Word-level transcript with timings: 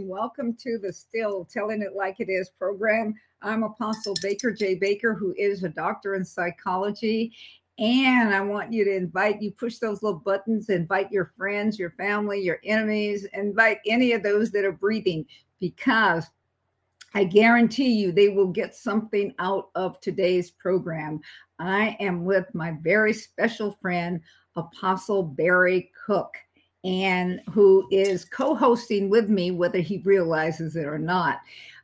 And 0.00 0.08
welcome 0.08 0.54
to 0.62 0.78
the 0.78 0.90
Still 0.94 1.44
Telling 1.44 1.82
It 1.82 1.94
Like 1.94 2.20
It 2.20 2.30
Is 2.30 2.48
program. 2.48 3.14
I'm 3.42 3.64
Apostle 3.64 4.14
Bacer 4.22 4.50
J. 4.50 4.76
Baker, 4.76 5.12
who 5.12 5.34
is 5.36 5.62
a 5.62 5.68
doctor 5.68 6.14
in 6.14 6.24
psychology. 6.24 7.34
And 7.78 8.32
I 8.32 8.40
want 8.40 8.72
you 8.72 8.82
to 8.86 8.96
invite 8.96 9.42
you, 9.42 9.50
push 9.52 9.76
those 9.76 10.02
little 10.02 10.18
buttons, 10.18 10.70
invite 10.70 11.12
your 11.12 11.34
friends, 11.36 11.78
your 11.78 11.90
family, 11.90 12.40
your 12.40 12.60
enemies, 12.64 13.26
invite 13.34 13.80
any 13.86 14.12
of 14.12 14.22
those 14.22 14.50
that 14.52 14.64
are 14.64 14.72
breathing, 14.72 15.26
because 15.60 16.24
I 17.12 17.24
guarantee 17.24 17.92
you 17.92 18.10
they 18.10 18.30
will 18.30 18.48
get 18.48 18.74
something 18.74 19.34
out 19.38 19.68
of 19.74 20.00
today's 20.00 20.50
program. 20.50 21.20
I 21.58 21.98
am 22.00 22.24
with 22.24 22.46
my 22.54 22.74
very 22.80 23.12
special 23.12 23.72
friend, 23.82 24.22
Apostle 24.56 25.24
Barry 25.24 25.92
Cook 26.06 26.38
and 26.84 27.40
who 27.50 27.86
is 27.90 28.24
co 28.24 28.54
hosting 28.54 29.10
with 29.10 29.28
me, 29.28 29.50
whether 29.50 29.80
he 29.80 29.98
realizes 29.98 30.76
it 30.76 30.86
or 30.86 30.98
not, 30.98 31.40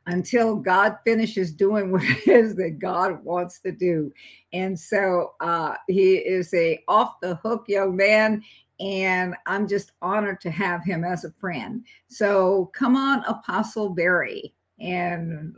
until 0.07 0.55
God 0.55 0.97
finishes 1.05 1.51
doing 1.51 1.91
what 1.91 2.03
it 2.03 2.27
is 2.27 2.55
that 2.55 2.79
God 2.79 3.23
wants 3.23 3.59
to 3.61 3.71
do. 3.71 4.11
And 4.53 4.79
so 4.79 5.33
uh, 5.39 5.75
he 5.87 6.15
is 6.15 6.53
a 6.53 6.83
off 6.87 7.19
the 7.21 7.35
hook 7.35 7.65
young 7.67 7.95
man. 7.95 8.43
And 8.79 9.35
I'm 9.47 9.67
just 9.67 9.93
honored 10.03 10.39
to 10.41 10.51
have 10.51 10.83
him 10.83 11.03
as 11.03 11.23
a 11.25 11.31
friend. 11.31 11.83
So 12.09 12.69
come 12.75 12.95
on, 12.95 13.23
Apostle 13.23 13.89
Barry. 13.89 14.53
And 14.79 15.55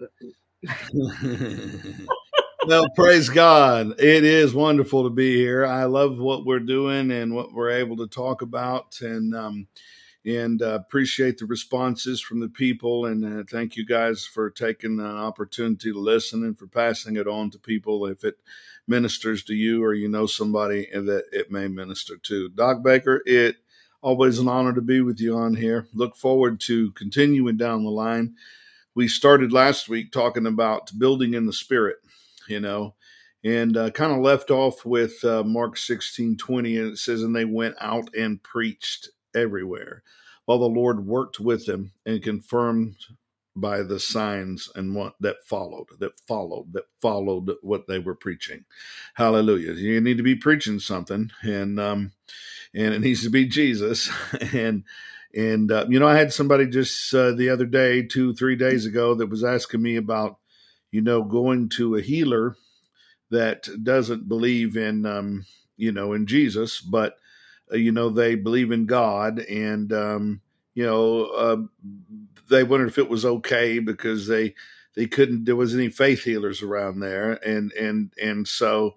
well, 2.66 2.90
praise 2.90 3.30
God. 3.30 4.00
It 4.00 4.24
is 4.24 4.54
wonderful 4.54 5.04
to 5.04 5.10
be 5.10 5.36
here. 5.36 5.66
I 5.66 5.86
love 5.86 6.20
what 6.20 6.46
we're 6.46 6.60
doing 6.60 7.12
and 7.12 7.34
what 7.34 7.54
we're 7.54 7.72
able 7.72 7.98
to 7.98 8.08
talk 8.08 8.42
about, 8.42 9.00
and 9.02 9.34
um, 9.36 9.68
and 10.26 10.62
uh, 10.62 10.76
appreciate 10.76 11.38
the 11.38 11.46
responses 11.46 12.22
from 12.22 12.40
the 12.42 12.50
people. 12.50 13.06
And 13.06 13.42
uh, 13.42 13.44
thank 13.50 13.78
you 13.78 13.86
guys 13.86 14.26
for 14.26 14.50
taking 14.50 15.00
an 15.00 15.06
opportunity 15.06 15.92
to 15.92 16.00
listen 16.00 16.44
and 16.44 16.58
for 16.58 16.68
passing 16.68 17.16
it 17.16 17.28
on 17.28 17.50
to 17.52 17.60
people 17.60 18.06
if 18.06 18.24
it 18.24 18.38
ministers 18.88 19.44
to 19.46 19.54
you 19.54 19.84
or 19.84 19.94
you 19.94 20.10
know 20.10 20.26
somebody 20.26 20.88
that 20.92 21.26
it 21.32 21.52
may 21.52 21.68
minister 21.68 22.18
to. 22.18 22.50
Doc 22.50 22.84
Baker, 22.84 23.22
it 23.26 23.58
always 24.02 24.40
an 24.40 24.48
honor 24.48 24.74
to 24.74 24.82
be 24.82 25.02
with 25.02 25.20
you 25.20 25.38
on 25.38 25.56
here. 25.56 25.88
Look 25.94 26.16
forward 26.16 26.60
to 26.62 26.92
continuing 26.92 27.58
down 27.58 27.84
the 27.84 27.90
line. 27.90 28.36
We 28.96 29.08
started 29.08 29.54
last 29.54 29.88
week 29.88 30.12
talking 30.12 30.46
about 30.46 30.92
building 30.98 31.34
in 31.34 31.46
the 31.46 31.54
spirit 31.54 31.98
you 32.50 32.59
know, 32.59 32.95
and 33.44 33.78
uh, 33.78 33.89
kind 33.92 34.11
of 34.11 34.19
left 34.19 34.52
off 34.52 34.86
with 34.86 35.23
uh, 35.23 35.44
Mark 35.44 35.78
16 35.78 36.38
20, 36.38 36.78
and 36.78 36.91
it 36.94 36.97
says, 36.97 37.23
And 37.23 37.36
they 37.36 37.45
went 37.45 37.75
out 37.80 38.14
and 38.16 38.41
preached 38.44 39.09
everywhere, 39.36 40.03
while 40.45 40.59
the 40.59 40.66
Lord 40.66 41.06
worked 41.06 41.39
with 41.39 41.66
them 41.66 41.94
and 42.06 42.22
confirmed 42.22 42.95
by 43.56 43.81
the 43.81 44.00
signs 44.00 44.69
and 44.75 44.95
what 44.95 45.16
that 45.19 45.38
followed, 45.45 45.88
that 46.00 46.19
followed, 46.28 46.73
that 46.73 46.86
followed 47.02 47.52
what 47.61 47.88
they 47.88 48.00
were 48.00 48.16
preaching. 48.16 48.66
Hallelujah. 49.16 49.73
You 49.73 50.02
need 50.02 50.17
to 50.17 50.23
be 50.23 50.36
preaching 50.36 50.80
something, 50.80 51.31
and 51.41 51.80
um, 51.80 52.11
and 52.73 52.94
it 52.94 53.00
needs 53.00 53.23
to 53.23 53.30
be 53.30 53.45
Jesus. 53.45 54.09
and 54.53 54.84
and 55.34 55.72
uh, 55.72 55.86
you 55.89 56.00
know, 56.00 56.08
I 56.08 56.17
had 56.17 56.34
somebody 56.34 56.67
just 56.67 57.13
uh, 57.13 57.31
the 57.31 57.50
other 57.50 57.66
day, 57.66 58.02
two, 58.03 58.34
three 58.34 58.56
days 58.56 58.86
ago, 58.86 59.16
that 59.16 59.30
was 59.30 59.44
asking 59.44 59.81
me 59.81 59.95
about 59.95 60.38
you 60.91 61.01
know, 61.01 61.23
going 61.23 61.69
to 61.69 61.95
a 61.95 62.01
healer 62.01 62.55
that 63.29 63.67
doesn't 63.83 64.27
believe 64.27 64.75
in, 64.75 65.05
um, 65.05 65.45
you 65.77 65.91
know, 65.91 66.13
in 66.13 66.25
Jesus, 66.25 66.81
but, 66.81 67.17
uh, 67.72 67.77
you 67.77 67.91
know, 67.91 68.09
they 68.09 68.35
believe 68.35 68.72
in 68.72 68.85
God 68.85 69.39
and, 69.39 69.94
um, 69.94 70.41
you 70.73 70.85
know, 70.85 71.25
uh, 71.25 71.57
they 72.50 72.63
wondered 72.63 72.89
if 72.89 72.97
it 72.97 73.09
was 73.09 73.25
okay 73.25 73.79
because 73.79 74.27
they, 74.27 74.55
they 74.95 75.05
couldn't, 75.05 75.45
there 75.45 75.55
was 75.55 75.75
any 75.75 75.89
faith 75.89 76.23
healers 76.23 76.61
around 76.61 77.00
there. 77.00 77.33
And, 77.45 77.71
and, 77.73 78.11
and 78.21 78.47
so, 78.47 78.95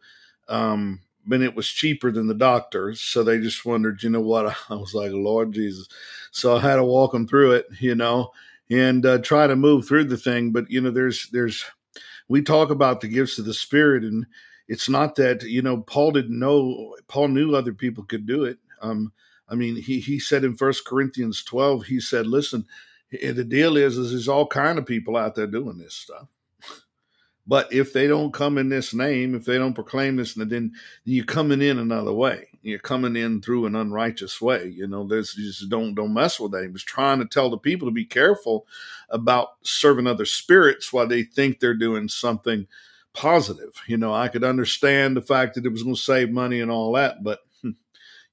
um, 0.48 1.00
it 1.30 1.54
was 1.54 1.68
cheaper 1.68 2.10
than 2.10 2.26
the 2.26 2.34
doctors. 2.34 3.00
So 3.00 3.22
they 3.22 3.38
just 3.38 3.64
wondered, 3.64 4.02
you 4.02 4.10
know 4.10 4.20
what? 4.20 4.56
I 4.70 4.74
was 4.74 4.94
like, 4.94 5.12
Lord 5.12 5.52
Jesus. 5.52 5.88
So 6.30 6.56
I 6.56 6.60
had 6.60 6.76
to 6.76 6.84
walk 6.84 7.12
them 7.12 7.26
through 7.26 7.52
it, 7.52 7.66
you 7.78 7.94
know, 7.94 8.32
and 8.70 9.04
uh, 9.04 9.18
try 9.18 9.46
to 9.46 9.56
move 9.56 9.86
through 9.86 10.04
the 10.04 10.16
thing. 10.16 10.50
But, 10.50 10.70
you 10.70 10.80
know, 10.80 10.90
there's, 10.90 11.28
there's, 11.30 11.64
we 12.28 12.42
talk 12.42 12.70
about 12.70 13.00
the 13.00 13.08
gifts 13.08 13.38
of 13.38 13.44
the 13.44 13.54
Spirit, 13.54 14.04
and 14.04 14.26
it's 14.68 14.88
not 14.88 15.16
that 15.16 15.42
you 15.42 15.62
know 15.62 15.78
Paul 15.78 16.12
didn't 16.12 16.38
know. 16.38 16.96
Paul 17.08 17.28
knew 17.28 17.54
other 17.54 17.72
people 17.72 18.04
could 18.04 18.26
do 18.26 18.44
it. 18.44 18.58
Um, 18.80 19.12
I 19.48 19.54
mean, 19.54 19.76
he 19.76 20.00
he 20.00 20.18
said 20.18 20.44
in 20.44 20.56
First 20.56 20.86
Corinthians 20.86 21.42
twelve, 21.42 21.84
he 21.84 22.00
said, 22.00 22.26
"Listen, 22.26 22.66
the 23.10 23.44
deal 23.44 23.76
is, 23.76 23.98
is 23.98 24.10
there's 24.10 24.28
all 24.28 24.46
kind 24.46 24.78
of 24.78 24.86
people 24.86 25.16
out 25.16 25.34
there 25.34 25.46
doing 25.46 25.78
this 25.78 25.94
stuff." 25.94 26.28
But 27.46 27.72
if 27.72 27.92
they 27.92 28.06
don't 28.06 28.32
come 28.32 28.56
in 28.56 28.68
this 28.68 28.94
name, 28.94 29.34
if 29.34 29.44
they 29.44 29.58
don't 29.58 29.74
proclaim 29.74 30.16
this, 30.16 30.34
then 30.34 30.72
you're 31.04 31.24
coming 31.24 31.60
in 31.60 31.78
another 31.78 32.12
way. 32.12 32.48
You're 32.62 32.78
coming 32.78 33.16
in 33.16 33.42
through 33.42 33.66
an 33.66 33.74
unrighteous 33.74 34.40
way. 34.40 34.68
You 34.68 34.86
know, 34.86 35.06
there's 35.06 35.34
just 35.34 35.68
don't 35.68 35.94
don't 35.94 36.14
mess 36.14 36.38
with 36.38 36.52
that. 36.52 36.62
He 36.62 36.68
was 36.68 36.84
trying 36.84 37.18
to 37.18 37.24
tell 37.24 37.50
the 37.50 37.58
people 37.58 37.88
to 37.88 37.92
be 37.92 38.04
careful 38.04 38.66
about 39.10 39.54
serving 39.62 40.06
other 40.06 40.24
spirits 40.24 40.92
while 40.92 41.08
they 41.08 41.24
think 41.24 41.58
they're 41.58 41.74
doing 41.74 42.08
something 42.08 42.68
positive. 43.12 43.74
You 43.88 43.96
know, 43.96 44.14
I 44.14 44.28
could 44.28 44.44
understand 44.44 45.16
the 45.16 45.20
fact 45.20 45.54
that 45.54 45.66
it 45.66 45.72
was 45.72 45.82
going 45.82 45.96
to 45.96 46.00
save 46.00 46.30
money 46.30 46.60
and 46.60 46.70
all 46.70 46.92
that, 46.92 47.24
but 47.24 47.40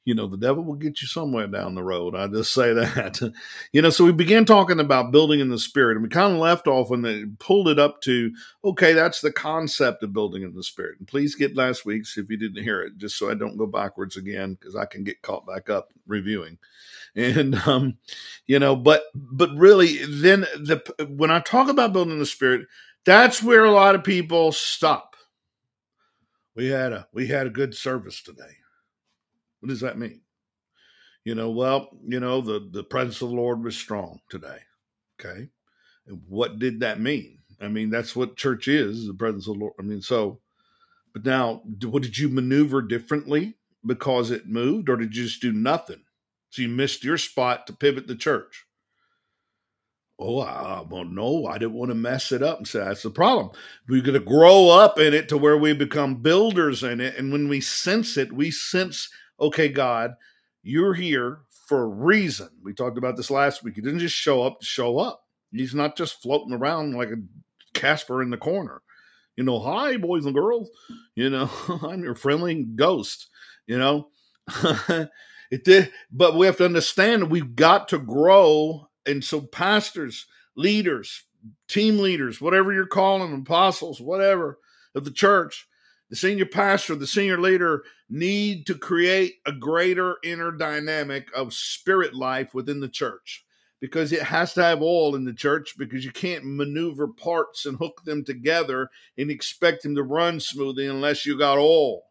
you 0.06 0.16
know, 0.16 0.28
the 0.28 0.38
devil 0.38 0.64
will 0.64 0.76
get 0.76 1.02
you 1.02 1.08
somewhere 1.08 1.48
down 1.48 1.76
the 1.76 1.84
road. 1.84 2.16
I 2.16 2.28
just 2.28 2.54
say 2.54 2.74
that. 2.74 3.34
you 3.74 3.82
know, 3.82 3.90
so 3.90 4.06
we 4.06 4.12
began 4.12 4.46
talking 4.46 4.80
about 4.80 5.12
building 5.12 5.40
in 5.40 5.50
the 5.50 5.60
spirit, 5.60 5.98
and 5.98 6.04
we 6.04 6.10
kind 6.10 6.34
of 6.34 6.40
left 6.40 6.68
off 6.68 6.90
when 6.90 7.02
they 7.02 7.26
pulled 7.40 7.68
it 7.68 7.80
up 7.80 8.02
to, 8.02 8.32
okay, 8.64 8.94
that's 8.94 9.22
the 9.22 9.32
concept 9.32 10.04
of 10.04 10.14
building 10.14 10.44
in 10.44 10.56
the 10.56 10.64
spirit. 10.64 10.98
And 11.00 11.08
please 11.08 11.36
get 11.36 11.56
last 11.56 11.86
week's 11.86 12.18
if 12.18 12.30
you 12.30 12.38
didn't 12.38 12.64
hear 12.64 12.82
it, 12.82 12.98
just 12.98 13.18
so 13.18 13.30
I 13.30 13.36
don't 13.36 13.58
go 13.58 13.66
backwards 13.66 14.18
again, 14.18 14.56
because 14.56 14.76
I 14.76 14.86
can 14.86 15.04
get 15.04 15.22
caught 15.22 15.46
back 15.46 15.70
up 15.70 15.94
reviewing. 16.08 16.58
And 17.16 17.56
um, 17.68 17.98
you 18.46 18.60
know, 18.60 18.76
but 18.76 19.04
but 19.16 19.50
really, 19.56 19.98
then 20.06 20.42
the 20.42 20.82
when 21.10 21.32
I 21.32 21.40
talk 21.40 21.70
about 21.70 21.94
building 21.94 22.20
the 22.20 22.26
spirit, 22.26 22.68
that's 23.04 23.44
where 23.44 23.66
a 23.66 23.72
lot 23.72 23.96
of 23.96 24.04
people 24.04 24.52
stop. 24.52 25.16
We 26.56 26.68
had 26.68 26.94
a 26.94 27.08
we 27.14 27.28
had 27.28 27.48
a 27.48 27.52
good 27.52 27.76
service 27.76 28.22
today 28.22 28.58
what 29.60 29.70
does 29.70 29.82
that 29.82 29.98
mean? 29.98 30.22
You 31.26 31.36
know, 31.36 31.52
well, 31.52 31.90
you 32.08 32.20
know, 32.20 32.42
the, 32.42 32.70
the 32.72 32.84
presence 32.84 33.22
of 33.22 33.30
the 33.30 33.36
Lord 33.36 33.64
was 33.64 33.76
strong 33.76 34.20
today. 34.30 34.60
Okay. 35.20 35.50
And 36.08 36.22
what 36.28 36.60
did 36.60 36.80
that 36.80 37.00
mean? 37.00 37.40
I 37.62 37.68
mean, 37.68 37.90
that's 37.90 38.16
what 38.16 38.38
church 38.38 38.68
is, 38.68 39.06
the 39.06 39.14
presence 39.14 39.48
of 39.48 39.56
the 39.56 39.60
Lord. 39.60 39.74
I 39.80 39.84
mean, 39.84 40.02
so, 40.02 40.40
but 41.14 41.26
now, 41.26 41.62
what 41.84 42.04
did 42.04 42.18
you 42.18 42.30
maneuver 42.30 42.82
differently 42.82 43.56
because 43.86 44.32
it 44.32 44.48
moved, 44.48 44.90
or 44.90 44.96
did 44.96 45.16
you 45.16 45.24
just 45.24 45.42
do 45.42 45.52
nothing? 45.52 46.04
So 46.50 46.62
you 46.62 46.70
missed 46.70 47.04
your 47.04 47.18
spot 47.18 47.68
to 47.68 47.74
pivot 47.74 48.08
the 48.08 48.16
church. 48.16 48.66
Oh, 50.18 50.42
I, 50.42 50.84
well, 50.90 51.06
no, 51.06 51.46
I 51.46 51.58
didn't 51.58 51.76
want 51.76 51.92
to 51.92 51.96
mess 51.96 52.32
it 52.32 52.44
up 52.44 52.58
and 52.58 52.68
say 52.68 52.80
that's 52.80 53.04
the 53.04 53.10
problem. 53.10 53.52
We're 53.88 54.02
going 54.02 54.20
to 54.20 54.20
grow 54.20 54.70
up 54.70 55.00
in 55.00 55.14
it 55.14 55.30
to 55.30 55.38
where 55.38 55.58
we 55.58 55.74
become 55.74 56.22
builders 56.22 56.84
in 56.84 57.00
it. 57.00 57.18
And 57.18 57.32
when 57.32 57.48
we 57.48 57.62
sense 57.62 58.18
it, 58.18 58.34
we 58.34 58.52
sense 58.52 59.10
okay, 59.40 59.70
God, 59.70 60.16
you're 60.64 60.94
here 60.94 61.40
for 61.68 61.84
a 61.84 61.88
reason. 61.88 62.50
We 62.64 62.74
talked 62.74 62.98
about 62.98 63.16
this 63.16 63.32
last 63.32 63.64
week. 63.64 63.76
He 63.76 63.82
didn't 63.82 64.00
just 64.00 64.16
show 64.16 64.44
up 64.44 64.60
to 64.60 64.66
show 64.66 65.00
up. 65.00 65.26
He's 65.52 65.76
not 65.76 65.98
just 65.98 66.22
floating 66.22 66.54
around 66.54 66.96
like 66.96 67.10
a 67.10 67.22
Casper 67.74 68.22
in 68.22 68.30
the 68.30 68.38
corner. 68.38 68.82
You 69.36 69.44
know, 69.44 69.60
hi, 69.60 69.98
boys 69.98 70.26
and 70.26 70.34
girls. 70.36 70.70
You 71.16 71.30
know, 71.30 71.50
I'm 71.84 72.04
your 72.04 72.16
friendly 72.16 72.64
ghost. 72.64 73.28
You 73.68 73.78
know, 73.78 74.10
it 75.52 75.64
did, 75.64 75.92
but 76.12 76.36
we 76.36 76.46
have 76.46 76.58
to 76.58 76.66
understand 76.66 77.30
we've 77.32 77.56
got 77.56 77.88
to 77.90 78.00
grow. 78.00 78.90
And 79.06 79.24
so, 79.24 79.42
pastors, 79.42 80.26
leaders, 80.56 81.24
team 81.68 82.00
leaders, 82.00 82.42
whatever 82.42 82.74
you're 82.74 82.86
calling 82.86 83.32
them, 83.32 83.42
apostles, 83.42 84.02
whatever 84.02 84.60
of 84.94 85.06
the 85.06 85.12
church, 85.12 85.68
the 86.10 86.16
senior 86.16 86.46
pastor, 86.46 86.96
the 86.96 87.08
senior 87.08 87.40
leader 87.40 87.84
need 88.10 88.66
to 88.66 88.76
create 88.76 89.36
a 89.46 89.52
greater 89.52 90.18
inner 90.24 90.52
dynamic 90.52 91.30
of 91.36 91.54
spirit 91.54 92.16
life 92.16 92.54
within 92.54 92.80
the 92.80 92.90
church 92.90 93.46
because 93.80 94.12
it 94.12 94.24
has 94.24 94.54
to 94.54 94.64
have 94.64 94.82
all 94.82 95.16
in 95.16 95.24
the 95.24 95.34
church 95.34 95.76
because 95.78 96.04
you 96.04 96.12
can't 96.12 96.44
maneuver 96.44 97.08
parts 97.08 97.66
and 97.66 97.78
hook 97.78 98.02
them 98.04 98.24
together 98.24 98.90
and 99.18 99.32
expect 99.32 99.84
them 99.84 99.96
to 99.96 100.04
run 100.04 100.40
smoothly 100.40 100.88
unless 100.88 101.26
you 101.26 101.38
got 101.38 101.58
all 101.58 102.08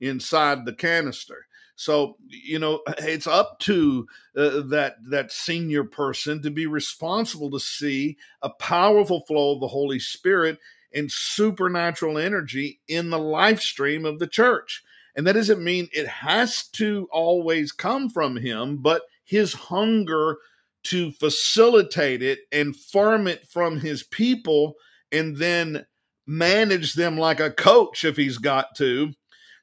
inside 0.00 0.64
the 0.64 0.74
canister. 0.74 1.46
So 1.76 2.16
you 2.28 2.58
know 2.58 2.80
it's 2.98 3.26
up 3.26 3.58
to 3.60 4.06
uh, 4.36 4.62
that 4.68 4.96
that 5.10 5.30
senior 5.30 5.84
person 5.84 6.42
to 6.42 6.50
be 6.50 6.66
responsible 6.66 7.50
to 7.50 7.60
see 7.60 8.16
a 8.42 8.48
powerful 8.48 9.24
flow 9.26 9.54
of 9.54 9.60
the 9.60 9.68
Holy 9.68 9.98
Spirit 9.98 10.58
and 10.94 11.10
supernatural 11.10 12.18
energy 12.18 12.80
in 12.88 13.10
the 13.10 13.18
life 13.18 13.60
stream 13.60 14.04
of 14.04 14.18
the 14.18 14.26
church. 14.26 14.82
And 15.14 15.26
that 15.26 15.32
doesn't 15.32 15.64
mean 15.64 15.88
it 15.92 16.06
has 16.06 16.68
to 16.68 17.08
always 17.10 17.72
come 17.72 18.10
from 18.10 18.36
him, 18.36 18.78
but 18.78 19.02
his 19.24 19.52
hunger 19.54 20.38
to 20.84 21.10
facilitate 21.12 22.22
it 22.22 22.40
and 22.52 22.76
farm 22.76 23.26
it 23.26 23.46
from 23.48 23.80
his 23.80 24.02
people 24.04 24.74
and 25.10 25.36
then 25.36 25.84
manage 26.26 26.94
them 26.94 27.16
like 27.18 27.40
a 27.40 27.50
coach 27.50 28.04
if 28.04 28.16
he's 28.16 28.38
got 28.38 28.74
to 28.76 29.12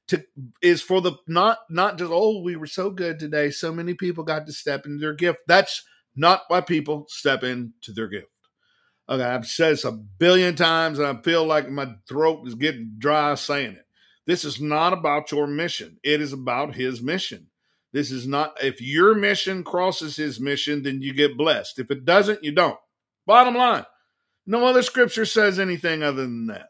to 0.08 0.22
is 0.62 0.82
for 0.82 1.00
the 1.00 1.14
not 1.28 1.60
not 1.70 1.98
just 1.98 2.12
oh 2.14 2.42
we 2.42 2.58
were 2.58 2.68
so 2.68 2.90
good 2.90 3.20
today. 3.20 3.50
So 3.52 3.72
many 3.72 3.94
people 3.94 4.26
got 4.26 4.46
to 4.48 4.54
step 4.54 4.86
into 4.86 5.00
their 5.00 5.14
gift. 5.14 5.40
That's 5.48 5.84
not 6.16 6.42
why 6.50 6.60
people 6.60 7.06
step 7.08 7.44
into 7.44 7.94
their 7.94 8.08
gift 8.08 8.33
okay 9.10 9.24
i've 9.24 9.46
said 9.46 9.74
this 9.74 9.86
a 9.86 9.92
billion 9.92 10.56
times 10.56 11.00
and 11.00 11.08
i 11.08 11.22
feel 11.22 11.46
like 11.46 11.70
my 11.70 11.94
throat 12.08 12.48
is 12.48 12.56
getting 12.56 12.94
dry 12.98 13.34
saying 13.36 13.74
it 13.74 13.86
this 14.26 14.46
is 14.46 14.62
not 14.62 14.94
about 14.94 15.32
your 15.32 15.48
mission 15.48 15.98
it 16.04 16.22
is 16.22 16.34
about 16.34 16.76
his 16.76 17.02
mission 17.02 17.48
this 17.92 18.12
is 18.12 18.28
not 18.28 18.54
if 18.64 18.82
your 18.82 19.14
mission 19.16 19.64
crosses 19.64 20.16
his 20.16 20.40
mission 20.40 20.84
then 20.84 21.02
you 21.02 21.14
get 21.14 21.38
blessed 21.38 21.80
if 21.80 21.92
it 21.92 22.06
doesn't 22.06 22.44
you 22.44 22.52
don't 22.52 22.80
bottom 23.26 23.56
line 23.56 23.86
no 24.46 24.66
other 24.66 24.82
scripture 24.82 25.26
says 25.26 25.60
anything 25.60 26.04
other 26.04 26.24
than 26.24 26.48
that 26.48 26.70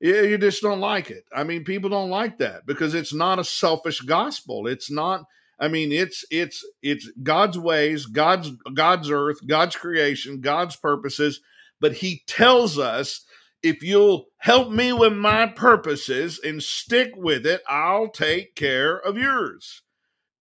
you 0.00 0.36
just 0.38 0.62
don't 0.62 0.80
like 0.80 1.10
it. 1.10 1.24
I 1.34 1.44
mean, 1.44 1.64
people 1.64 1.88
don't 1.88 2.10
like 2.10 2.38
that 2.38 2.66
because 2.66 2.94
it's 2.94 3.14
not 3.14 3.38
a 3.38 3.44
selfish 3.44 4.00
gospel. 4.00 4.66
It's 4.66 4.90
not. 4.90 5.24
I 5.58 5.68
mean, 5.68 5.90
it's 5.90 6.24
it's 6.30 6.64
it's 6.82 7.10
God's 7.22 7.58
ways, 7.58 8.04
God's 8.04 8.50
God's 8.74 9.10
earth, 9.10 9.38
God's 9.46 9.74
creation, 9.74 10.42
God's 10.42 10.76
purposes. 10.76 11.40
But 11.80 11.94
He 11.94 12.22
tells 12.26 12.78
us, 12.78 13.24
if 13.62 13.82
you'll 13.82 14.26
help 14.38 14.70
me 14.70 14.92
with 14.92 15.12
my 15.12 15.46
purposes 15.46 16.38
and 16.42 16.62
stick 16.62 17.12
with 17.16 17.46
it, 17.46 17.62
I'll 17.68 18.08
take 18.08 18.54
care 18.54 18.96
of 18.96 19.18
yours. 19.18 19.82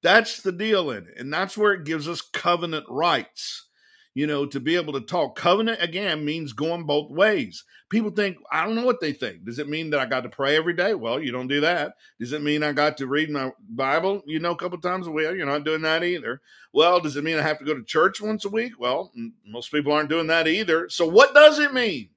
That's 0.04 0.42
the 0.42 0.52
deal 0.52 0.92
in 0.92 1.08
it, 1.08 1.18
and 1.18 1.34
that's 1.34 1.58
where 1.58 1.74
it 1.74 1.86
gives 1.86 2.08
us 2.08 2.22
covenant 2.22 2.86
rights 2.90 3.68
you 4.16 4.26
know, 4.26 4.46
to 4.46 4.62
be 4.62 4.78
able 4.78 4.94
to 4.94 5.02
talk. 5.02 5.36
Covenant 5.36 5.84
again 5.84 6.24
means 6.24 6.54
going 6.54 6.86
both 6.86 7.12
ways. 7.12 7.66
People 7.90 8.10
think, 8.10 8.38
I 8.50 8.66
don't 8.66 8.76
know 8.76 8.86
what 8.86 9.02
they 9.02 9.12
think. 9.12 9.44
Does 9.44 9.60
it 9.60 9.68
mean 9.68 9.90
that 9.90 10.00
I 10.00 10.06
got 10.06 10.22
to 10.22 10.30
pray 10.30 10.56
every 10.56 10.74
day? 10.74 10.96
Well, 10.96 11.22
you 11.22 11.34
don't 11.34 11.50
do 11.50 11.60
that. 11.62 11.96
Does 12.18 12.32
it 12.32 12.42
mean 12.42 12.64
I 12.64 12.72
got 12.72 12.98
to 12.98 13.08
read 13.08 13.30
my 13.30 13.52
Bible, 13.70 14.24
you 14.26 14.40
know, 14.40 14.52
a 14.52 14.56
couple 14.56 14.80
times 14.80 15.06
a 15.06 15.12
week? 15.12 15.26
You're 15.36 15.46
not 15.46 15.66
doing 15.66 15.82
that 15.82 16.04
either. 16.04 16.42
Well, 16.74 17.02
does 17.02 17.18
it 17.18 17.26
mean 17.26 17.38
I 17.38 17.42
have 17.42 17.60
to 17.60 17.66
go 17.66 17.76
to 17.76 17.84
church 17.84 18.22
once 18.22 18.46
a 18.46 18.50
week? 18.50 18.80
Well, 18.80 19.12
most 19.46 19.70
people 19.70 19.92
aren't 19.92 20.10
doing 20.10 20.28
that 20.28 20.48
either. 20.48 20.88
So 20.88 21.06
what 21.06 21.36
does 21.36 21.60
it 21.60 21.74
mean? 21.74 22.10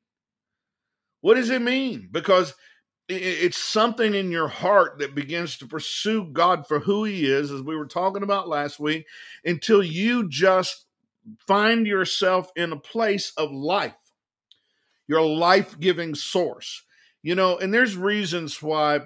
What 1.21 1.35
does 1.35 1.51
it 1.51 1.63
mean? 1.63 2.09
Because 2.13 2.55
it's 3.09 3.59
something 3.59 4.15
in 4.15 4.31
your 4.31 4.49
heart 4.49 4.99
that 4.99 5.17
begins 5.17 5.57
to 5.59 5.67
pursue 5.67 6.31
God 6.33 6.67
for 6.69 6.79
who 6.79 7.05
He 7.05 7.27
is, 7.27 7.51
as 7.51 7.63
we 7.63 7.75
were 7.75 7.87
talking 7.87 8.23
about 8.23 8.49
last 8.49 8.79
week, 8.79 9.07
until 9.45 9.83
you 9.83 10.29
just 10.29 10.85
find 11.47 11.87
yourself 11.87 12.51
in 12.57 12.73
a 12.73 12.79
place 12.79 13.33
of 13.37 13.51
life, 13.53 13.95
your 15.07 15.23
life 15.23 15.79
giving 15.79 16.15
source. 16.15 16.83
You 17.23 17.35
know, 17.35 17.59
and 17.59 17.73
there's 17.73 17.97
reasons 17.97 18.63
why. 18.63 19.01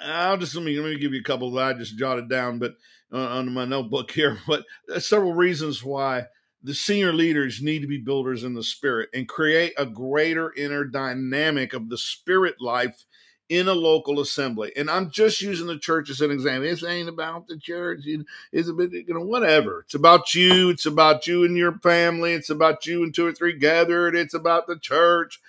I'll 0.00 0.36
just 0.36 0.54
let 0.54 0.64
me 0.64 0.78
let 0.78 0.90
me 0.90 0.98
give 0.98 1.12
you 1.12 1.20
a 1.20 1.24
couple 1.24 1.50
that 1.52 1.64
I 1.64 1.72
just 1.72 1.98
jotted 1.98 2.28
down, 2.28 2.58
but 2.58 2.74
uh, 3.12 3.18
on 3.18 3.52
my 3.52 3.64
notebook 3.64 4.10
here. 4.10 4.38
But 4.46 4.64
several 5.02 5.34
reasons 5.34 5.82
why 5.82 6.26
the 6.62 6.74
senior 6.74 7.12
leaders 7.12 7.62
need 7.62 7.80
to 7.80 7.88
be 7.88 7.98
builders 7.98 8.44
in 8.44 8.54
the 8.54 8.62
spirit 8.62 9.08
and 9.14 9.28
create 9.28 9.72
a 9.78 9.86
greater 9.86 10.52
inner 10.54 10.84
dynamic 10.84 11.72
of 11.72 11.88
the 11.88 11.98
spirit 11.98 12.56
life 12.60 13.04
in 13.48 13.68
a 13.68 13.72
local 13.72 14.20
assembly. 14.20 14.72
And 14.76 14.90
I'm 14.90 15.10
just 15.10 15.40
using 15.40 15.66
the 15.66 15.78
church 15.78 16.10
as 16.10 16.20
an 16.20 16.30
example. 16.30 16.68
This 16.68 16.84
ain't 16.84 17.08
about 17.08 17.46
the 17.46 17.58
church. 17.58 18.00
It's 18.52 18.68
a 18.68 18.72
bit, 18.72 18.92
you 18.92 19.14
know, 19.14 19.20
whatever. 19.20 19.80
It's 19.80 19.94
about 19.94 20.34
you. 20.34 20.70
It's 20.70 20.86
about 20.86 21.26
you 21.26 21.44
and 21.44 21.56
your 21.56 21.78
family. 21.78 22.32
It's 22.32 22.50
about 22.50 22.86
you 22.86 23.02
and 23.02 23.14
two 23.14 23.26
or 23.26 23.32
three 23.32 23.58
gathered. 23.58 24.14
It's 24.14 24.34
about 24.34 24.66
the 24.66 24.78
church. 24.78 25.40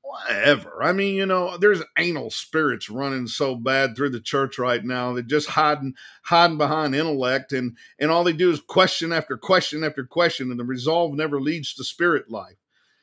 Whatever. 0.00 0.82
I 0.82 0.92
mean, 0.92 1.16
you 1.16 1.26
know, 1.26 1.58
there's 1.58 1.82
anal 1.98 2.30
spirits 2.30 2.88
running 2.88 3.26
so 3.26 3.54
bad 3.54 3.94
through 3.94 4.10
the 4.10 4.20
church 4.20 4.58
right 4.58 4.82
now. 4.82 5.12
They're 5.12 5.22
just 5.22 5.50
hiding, 5.50 5.94
hiding 6.22 6.56
behind 6.56 6.94
intellect, 6.94 7.52
and 7.52 7.76
and 7.98 8.10
all 8.10 8.24
they 8.24 8.32
do 8.32 8.50
is 8.50 8.58
question 8.60 9.12
after 9.12 9.36
question 9.36 9.84
after 9.84 10.04
question, 10.04 10.50
and 10.50 10.58
the 10.58 10.64
resolve 10.64 11.12
never 11.12 11.40
leads 11.42 11.74
to 11.74 11.84
spirit 11.84 12.30
life. 12.30 12.56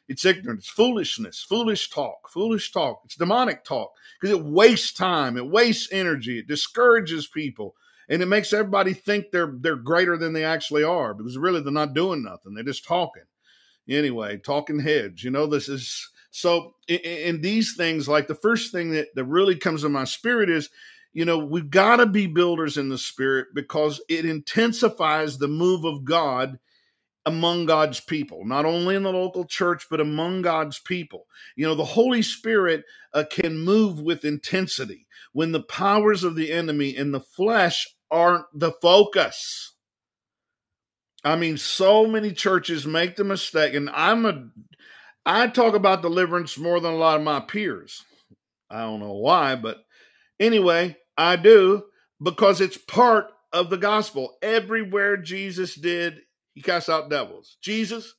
It's 0.07 0.25
ignorance, 0.25 0.67
foolishness, 0.67 1.41
foolish 1.41 1.89
talk, 1.89 2.29
foolish 2.29 2.71
talk. 2.71 3.01
It's 3.05 3.15
demonic 3.15 3.63
talk 3.63 3.93
because 4.19 4.35
it 4.35 4.45
wastes 4.45 4.93
time, 4.93 5.37
it 5.37 5.47
wastes 5.47 5.91
energy, 5.91 6.39
it 6.39 6.47
discourages 6.47 7.27
people, 7.27 7.75
and 8.07 8.21
it 8.21 8.27
makes 8.27 8.53
everybody 8.53 8.93
think 8.93 9.31
they're 9.31 9.53
they're 9.59 9.75
greater 9.75 10.15
than 10.17 10.33
they 10.33 10.43
actually 10.43 10.83
are 10.83 11.13
because 11.13 11.37
really 11.37 11.61
they're 11.61 11.71
not 11.71 11.95
doing 11.95 12.23
nothing. 12.23 12.53
They're 12.53 12.63
just 12.63 12.85
talking. 12.85 13.23
Anyway, 13.89 14.37
talking 14.37 14.79
heads. 14.79 15.23
You 15.23 15.31
know, 15.31 15.47
this 15.47 15.69
is 15.69 16.09
so 16.31 16.75
in, 16.87 17.41
these 17.41 17.75
things, 17.75 18.07
like 18.07 18.27
the 18.27 18.35
first 18.35 18.71
thing 18.71 18.91
that, 18.91 19.07
that 19.15 19.25
really 19.25 19.55
comes 19.55 19.81
to 19.81 19.89
my 19.89 20.03
spirit 20.03 20.49
is, 20.49 20.69
you 21.13 21.25
know, 21.25 21.37
we've 21.37 21.69
got 21.69 21.97
to 21.97 22.05
be 22.05 22.27
builders 22.27 22.77
in 22.77 22.89
the 22.89 22.97
spirit 22.97 23.47
because 23.55 24.01
it 24.09 24.25
intensifies 24.25 25.37
the 25.37 25.47
move 25.47 25.85
of 25.85 26.03
God 26.03 26.59
among 27.25 27.65
God's 27.65 27.99
people, 27.99 28.45
not 28.45 28.65
only 28.65 28.95
in 28.95 29.03
the 29.03 29.11
local 29.11 29.45
church, 29.45 29.87
but 29.89 29.99
among 29.99 30.43
God's 30.43 30.79
people. 30.79 31.25
You 31.55 31.65
know, 31.65 31.75
the 31.75 31.83
Holy 31.83 32.21
Spirit 32.21 32.83
uh, 33.13 33.23
can 33.29 33.57
move 33.57 33.99
with 33.99 34.25
intensity 34.25 35.07
when 35.33 35.51
the 35.51 35.63
powers 35.63 36.23
of 36.23 36.35
the 36.35 36.51
enemy 36.51 36.95
and 36.95 37.13
the 37.13 37.19
flesh 37.19 37.87
aren't 38.11 38.45
the 38.53 38.71
focus. 38.81 39.73
I 41.23 41.35
mean, 41.35 41.57
so 41.57 42.05
many 42.05 42.31
churches 42.31 42.85
make 42.85 43.15
the 43.15 43.23
mistake, 43.23 43.73
and 43.73 43.89
I'm 43.89 44.25
a, 44.25 44.47
I 45.25 45.47
talk 45.47 45.73
about 45.73 46.03
deliverance 46.03 46.57
more 46.57 46.79
than 46.79 46.93
a 46.93 46.97
lot 46.97 47.17
of 47.17 47.23
my 47.23 47.39
peers. 47.39 48.03
I 48.69 48.81
don't 48.81 48.99
know 48.99 49.13
why, 49.13 49.55
but 49.55 49.83
anyway, 50.39 50.97
I 51.17 51.35
do 51.35 51.85
because 52.21 52.61
it's 52.61 52.77
part 52.77 53.25
of 53.51 53.71
the 53.71 53.77
gospel. 53.77 54.37
Everywhere 54.43 55.17
Jesus 55.17 55.73
did 55.73 56.19
he 56.55 56.61
cast 56.61 56.89
out 56.89 57.09
devils. 57.09 57.57
Jesus 57.61 58.15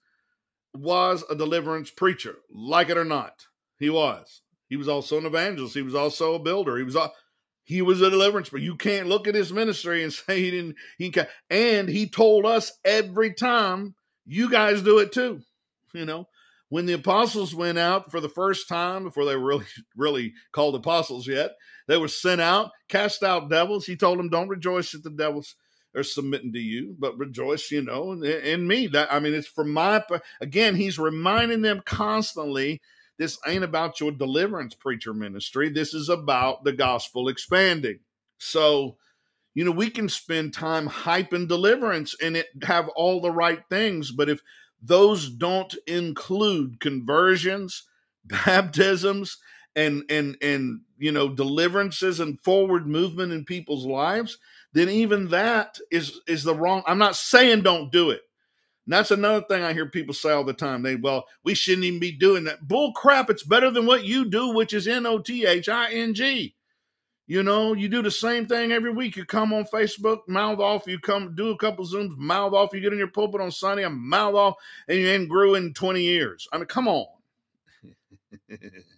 was 0.74 1.24
a 1.28 1.34
deliverance 1.34 1.90
preacher, 1.90 2.36
like 2.50 2.90
it 2.90 2.98
or 2.98 3.04
not. 3.04 3.46
He 3.78 3.90
was. 3.90 4.42
He 4.68 4.76
was 4.76 4.88
also 4.88 5.18
an 5.18 5.26
evangelist. 5.26 5.74
He 5.74 5.82
was 5.82 5.94
also 5.94 6.34
a 6.34 6.38
builder. 6.38 6.76
He 6.76 6.84
was 6.84 6.96
a, 6.96 7.10
he 7.64 7.82
was 7.82 8.02
a 8.02 8.10
deliverance, 8.10 8.50
but 8.50 8.60
you 8.60 8.76
can't 8.76 9.08
look 9.08 9.26
at 9.26 9.34
his 9.34 9.52
ministry 9.52 10.02
and 10.02 10.12
say 10.12 10.40
he 10.40 10.50
didn't. 10.50 10.76
He 10.98 11.10
can, 11.10 11.26
and 11.50 11.88
he 11.88 12.08
told 12.08 12.44
us 12.44 12.72
every 12.84 13.32
time, 13.32 13.94
you 14.26 14.50
guys 14.50 14.82
do 14.82 14.98
it 14.98 15.12
too. 15.12 15.40
You 15.94 16.04
know, 16.04 16.28
when 16.68 16.84
the 16.84 16.92
apostles 16.92 17.54
went 17.54 17.78
out 17.78 18.10
for 18.10 18.20
the 18.20 18.28
first 18.28 18.68
time 18.68 19.04
before 19.04 19.24
they 19.24 19.36
were 19.36 19.46
really 19.46 19.66
really 19.96 20.34
called 20.52 20.74
apostles 20.74 21.26
yet, 21.26 21.52
they 21.88 21.96
were 21.96 22.08
sent 22.08 22.40
out, 22.40 22.70
cast 22.88 23.22
out 23.22 23.48
devils. 23.48 23.86
He 23.86 23.96
told 23.96 24.18
them, 24.18 24.28
"Don't 24.28 24.48
rejoice 24.48 24.94
at 24.94 25.02
the 25.02 25.10
devils." 25.10 25.54
Are 25.96 26.02
submitting 26.02 26.52
to 26.52 26.58
you, 26.58 26.94
but 26.98 27.18
rejoice, 27.18 27.70
you 27.70 27.82
know, 27.82 28.12
in, 28.12 28.24
in 28.24 28.66
me. 28.66 28.86
That 28.86 29.12
I 29.12 29.18
mean, 29.18 29.34
it's 29.34 29.48
from 29.48 29.72
my 29.72 30.04
again. 30.40 30.76
He's 30.76 30.98
reminding 30.98 31.62
them 31.62 31.82
constantly. 31.84 32.80
This 33.18 33.38
ain't 33.46 33.64
about 33.64 33.98
your 33.98 34.12
deliverance 34.12 34.74
preacher 34.74 35.14
ministry. 35.14 35.70
This 35.70 35.94
is 35.94 36.10
about 36.10 36.64
the 36.64 36.72
gospel 36.72 37.28
expanding. 37.28 38.00
So, 38.36 38.98
you 39.54 39.64
know, 39.64 39.70
we 39.70 39.88
can 39.88 40.10
spend 40.10 40.52
time 40.52 40.86
hyping 40.86 41.48
deliverance 41.48 42.14
and 42.20 42.36
it 42.36 42.48
have 42.62 42.88
all 42.90 43.22
the 43.22 43.30
right 43.30 43.62
things, 43.70 44.12
but 44.12 44.28
if 44.28 44.42
those 44.82 45.30
don't 45.30 45.74
include 45.86 46.78
conversions, 46.80 47.84
baptisms, 48.24 49.38
and 49.76 50.04
and 50.08 50.36
and 50.40 50.80
you 50.98 51.12
know 51.12 51.28
deliverances 51.28 52.18
and 52.18 52.40
forward 52.40 52.86
movement 52.86 53.32
in 53.32 53.44
people's 53.44 53.86
lives 53.86 54.38
then 54.72 54.88
even 54.88 55.28
that 55.28 55.78
is 55.90 56.20
is 56.26 56.44
the 56.44 56.54
wrong. 56.54 56.82
I'm 56.86 56.98
not 56.98 57.16
saying 57.16 57.62
don't 57.62 57.90
do 57.90 58.10
it. 58.10 58.22
And 58.86 58.92
that's 58.92 59.10
another 59.10 59.44
thing 59.48 59.64
I 59.64 59.72
hear 59.72 59.88
people 59.88 60.14
say 60.14 60.30
all 60.30 60.44
the 60.44 60.52
time. 60.52 60.82
They, 60.82 60.94
well, 60.94 61.26
we 61.42 61.54
shouldn't 61.54 61.84
even 61.84 61.98
be 61.98 62.12
doing 62.12 62.44
that. 62.44 62.68
Bull 62.68 62.92
crap. 62.92 63.30
It's 63.30 63.42
better 63.42 63.70
than 63.70 63.84
what 63.84 64.04
you 64.04 64.24
do, 64.24 64.50
which 64.50 64.72
is 64.72 64.86
N 64.86 65.06
O 65.06 65.18
T 65.18 65.44
H 65.44 65.68
I 65.68 65.90
N 65.90 66.14
G. 66.14 66.54
You 67.28 67.42
know, 67.42 67.72
you 67.72 67.88
do 67.88 68.02
the 68.02 68.10
same 68.10 68.46
thing 68.46 68.70
every 68.70 68.92
week. 68.92 69.16
You 69.16 69.24
come 69.24 69.52
on 69.52 69.64
Facebook, 69.64 70.20
mouth 70.28 70.60
off. 70.60 70.86
You 70.86 71.00
come 71.00 71.34
do 71.34 71.50
a 71.50 71.56
couple 71.56 71.84
Zooms, 71.84 72.16
mouth 72.16 72.52
off. 72.52 72.72
You 72.72 72.80
get 72.80 72.92
in 72.92 72.98
your 73.00 73.08
pulpit 73.08 73.40
on 73.40 73.50
Sunday, 73.50 73.84
and 73.84 73.98
mouth 73.98 74.36
off, 74.36 74.54
and 74.86 74.96
you 74.96 75.08
ain't 75.08 75.28
grew 75.28 75.56
in 75.56 75.74
20 75.74 76.00
years. 76.00 76.46
I 76.52 76.58
mean, 76.58 76.66
come 76.66 76.86
on. 76.86 77.06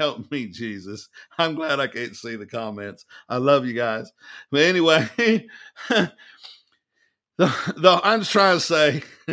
Help 0.00 0.30
me, 0.30 0.46
Jesus. 0.46 1.10
I'm 1.36 1.54
glad 1.54 1.78
I 1.78 1.86
can't 1.86 2.16
see 2.16 2.34
the 2.34 2.46
comments. 2.46 3.04
I 3.28 3.36
love 3.36 3.66
you 3.66 3.74
guys. 3.74 4.10
But 4.50 4.62
anyway, 4.62 5.06
the, 7.36 8.00
I'm 8.02 8.20
just 8.20 8.32
trying 8.32 8.56
to 8.56 8.64
say 8.64 9.02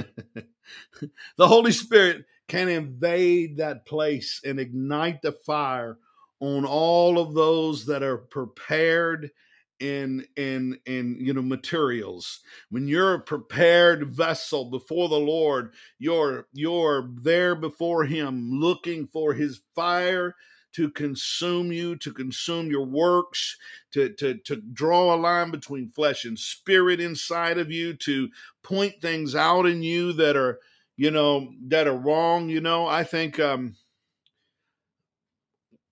the 1.38 1.48
Holy 1.48 1.72
Spirit 1.72 2.26
can 2.50 2.68
invade 2.68 3.56
that 3.56 3.86
place 3.86 4.42
and 4.44 4.60
ignite 4.60 5.22
the 5.22 5.32
fire 5.32 6.00
on 6.42 6.66
all 6.66 7.18
of 7.18 7.34
those 7.34 7.86
that 7.86 8.04
are 8.04 8.18
prepared 8.18 9.32
in 9.80 10.26
in 10.36 10.78
in 10.86 11.16
you 11.20 11.34
know 11.34 11.42
materials 11.42 12.40
when 12.72 12.88
you're 12.88 13.14
a 13.14 13.22
prepared 13.22 14.08
vessel 14.08 14.72
before 14.72 15.08
the 15.08 15.16
lord 15.16 15.72
you're 16.00 16.48
you're 16.52 17.12
there 17.22 17.54
before 17.54 18.04
him 18.04 18.50
looking 18.50 19.06
for 19.14 19.36
his 19.36 19.62
fire 19.76 20.34
to 20.78 20.92
consume 20.92 21.72
you 21.72 21.96
to 21.96 22.14
consume 22.14 22.70
your 22.70 22.86
works 22.86 23.58
to 23.92 24.10
to 24.14 24.36
to 24.46 24.58
draw 24.58 25.14
a 25.14 25.18
line 25.18 25.50
between 25.52 25.90
flesh 25.90 26.24
and 26.24 26.38
spirit 26.38 27.00
inside 27.00 27.58
of 27.58 27.72
you 27.72 27.94
to 27.96 28.30
point 28.62 28.94
things 29.02 29.34
out 29.34 29.66
in 29.66 29.82
you 29.82 30.14
that 30.14 30.38
are 30.38 30.60
you 30.96 31.10
know 31.12 31.52
that 31.68 31.88
are 31.88 31.98
wrong 31.98 32.48
you 32.48 32.62
know 32.62 32.86
i 32.88 33.04
think 33.04 33.40
um 33.40 33.76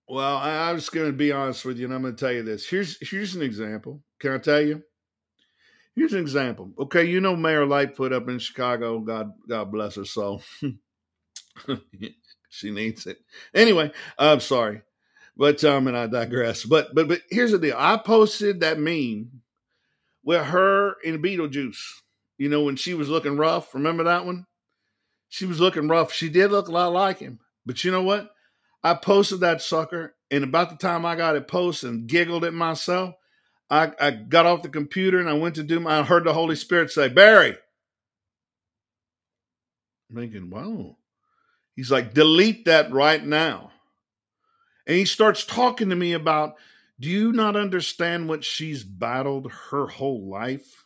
well, 0.08 0.36
I, 0.36 0.70
I'm 0.70 0.76
just 0.76 0.92
going 0.92 1.06
to 1.06 1.12
be 1.12 1.32
honest 1.32 1.64
with 1.64 1.78
you, 1.78 1.86
and 1.86 1.94
I'm 1.94 2.02
going 2.02 2.14
to 2.14 2.20
tell 2.24 2.32
you 2.32 2.42
this. 2.42 2.68
Here's 2.68 2.96
here's 3.08 3.34
an 3.34 3.42
example. 3.42 4.02
Can 4.20 4.32
I 4.32 4.38
tell 4.38 4.60
you? 4.60 4.82
Here's 5.96 6.12
an 6.12 6.20
example. 6.20 6.72
Okay, 6.78 7.04
you 7.04 7.20
know 7.20 7.34
Mayor 7.34 7.66
Lightfoot 7.66 8.12
up 8.12 8.28
in 8.28 8.38
Chicago. 8.38 9.00
God 9.00 9.32
God 9.48 9.72
bless 9.72 9.96
her 9.96 10.04
soul. 10.04 10.42
she 12.56 12.70
needs 12.70 13.06
it. 13.06 13.18
Anyway, 13.54 13.92
I'm 14.18 14.40
sorry, 14.40 14.82
but 15.36 15.62
um, 15.64 15.88
and 15.88 15.96
I 15.96 16.06
digress. 16.06 16.64
But 16.64 16.94
but 16.94 17.08
but 17.08 17.22
here's 17.30 17.52
the 17.52 17.58
deal. 17.58 17.76
I 17.78 17.96
posted 17.98 18.60
that 18.60 18.78
meme 18.78 19.42
with 20.24 20.44
her 20.44 20.94
in 21.04 21.22
Beetlejuice. 21.22 21.78
You 22.38 22.48
know 22.48 22.62
when 22.64 22.76
she 22.76 22.94
was 22.94 23.08
looking 23.08 23.36
rough. 23.36 23.74
Remember 23.74 24.04
that 24.04 24.26
one? 24.26 24.46
She 25.28 25.46
was 25.46 25.60
looking 25.60 25.88
rough. 25.88 26.12
She 26.12 26.28
did 26.28 26.50
look 26.50 26.68
a 26.68 26.72
lot 26.72 26.92
like 26.92 27.18
him. 27.18 27.40
But 27.64 27.84
you 27.84 27.90
know 27.90 28.02
what? 28.02 28.30
I 28.82 28.94
posted 28.94 29.40
that 29.40 29.62
sucker, 29.62 30.14
and 30.30 30.44
about 30.44 30.70
the 30.70 30.76
time 30.76 31.04
I 31.04 31.16
got 31.16 31.36
it 31.36 31.48
posted 31.48 31.90
and 31.90 32.06
giggled 32.06 32.44
at 32.44 32.54
myself, 32.54 33.14
I, 33.68 33.92
I 34.00 34.10
got 34.12 34.46
off 34.46 34.62
the 34.62 34.68
computer 34.68 35.18
and 35.18 35.28
I 35.28 35.34
went 35.34 35.56
to 35.56 35.62
do 35.62 35.80
my. 35.80 35.98
I 35.98 36.02
heard 36.04 36.24
the 36.24 36.32
Holy 36.32 36.56
Spirit 36.56 36.90
say, 36.90 37.08
"Barry." 37.08 37.56
I'm 40.08 40.16
thinking, 40.16 40.50
wow. 40.50 40.96
He's 41.76 41.90
like, 41.90 42.14
delete 42.14 42.64
that 42.64 42.90
right 42.90 43.24
now. 43.24 43.70
And 44.86 44.96
he 44.96 45.04
starts 45.04 45.44
talking 45.44 45.90
to 45.90 45.96
me 45.96 46.14
about, 46.14 46.54
do 46.98 47.08
you 47.08 47.32
not 47.32 47.54
understand 47.54 48.28
what 48.28 48.42
she's 48.42 48.82
battled 48.82 49.52
her 49.70 49.86
whole 49.86 50.28
life? 50.28 50.82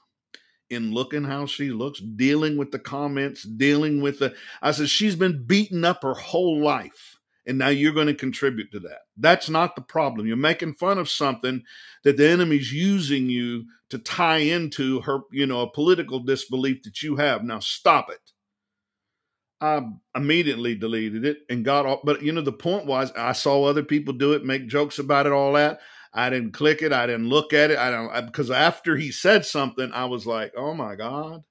in 0.70 0.92
looking 0.92 1.25
how 1.25 1.47
she 1.47 1.70
looks, 1.70 1.99
dealing 1.99 2.56
with 2.56 2.70
the 2.70 2.78
comments, 2.78 3.42
dealing 3.42 4.00
with 4.00 4.20
the. 4.20 4.32
I 4.62 4.70
said, 4.70 4.88
she's 4.88 5.16
been 5.16 5.44
beaten 5.44 5.85
up 5.85 6.04
her 6.04 6.14
whole 6.14 6.62
life 6.62 7.18
and 7.47 7.59
now 7.59 7.68
you're 7.68 7.92
going 7.92 8.06
to 8.06 8.14
contribute 8.14 8.70
to 8.73 8.80
that. 8.80 9.00
That's 9.16 9.49
not 9.49 9.75
the 9.75 9.82
problem. 9.82 10.26
You're 10.26 10.37
making 10.37 10.75
fun 10.75 10.99
of 10.99 11.11
something 11.11 11.62
that 12.04 12.16
the 12.16 12.28
enemy's 12.28 12.73
using 12.73 13.28
you 13.28 13.64
to 13.88 13.99
tie 13.99 14.38
into 14.38 15.00
her, 15.00 15.20
you 15.32 15.47
know, 15.47 15.62
a 15.62 15.70
political 15.70 16.20
disbelief 16.20 16.82
that 16.85 17.02
you 17.02 17.16
have. 17.16 17.42
Now 17.42 17.59
stop 17.59 18.11
it. 18.11 18.20
I 19.61 19.83
immediately 20.14 20.75
deleted 20.75 21.25
it 21.25 21.38
and 21.50 21.64
got 21.64 21.87
off. 21.87 22.00
But 22.05 22.23
you 22.23 22.33
know, 22.33 22.40
the 22.40 22.52
point 22.52 22.87
was 22.87 23.12
I 23.12 23.33
saw 23.33 23.64
other 23.64 23.83
people 23.83 24.14
do 24.14 24.33
it, 24.33 24.45
make 24.45 24.69
jokes 24.69 24.99
about 24.99 25.26
it, 25.26 25.33
all 25.33 25.52
that. 25.55 25.81
I 26.12 26.31
didn't 26.31 26.52
click 26.52 26.83
it. 26.83 26.93
I 26.93 27.07
didn't 27.07 27.29
look 27.29 27.52
at 27.52 27.71
it. 27.71 27.79
I 27.79 27.90
don't 27.90 28.26
because 28.26 28.50
after 28.50 28.97
he 28.97 29.12
said 29.12 29.45
something, 29.45 29.93
I 29.93 30.07
was 30.07 30.26
like, 30.26 30.52
"Oh 30.57 30.75
my 30.75 30.97
God, 30.97 31.45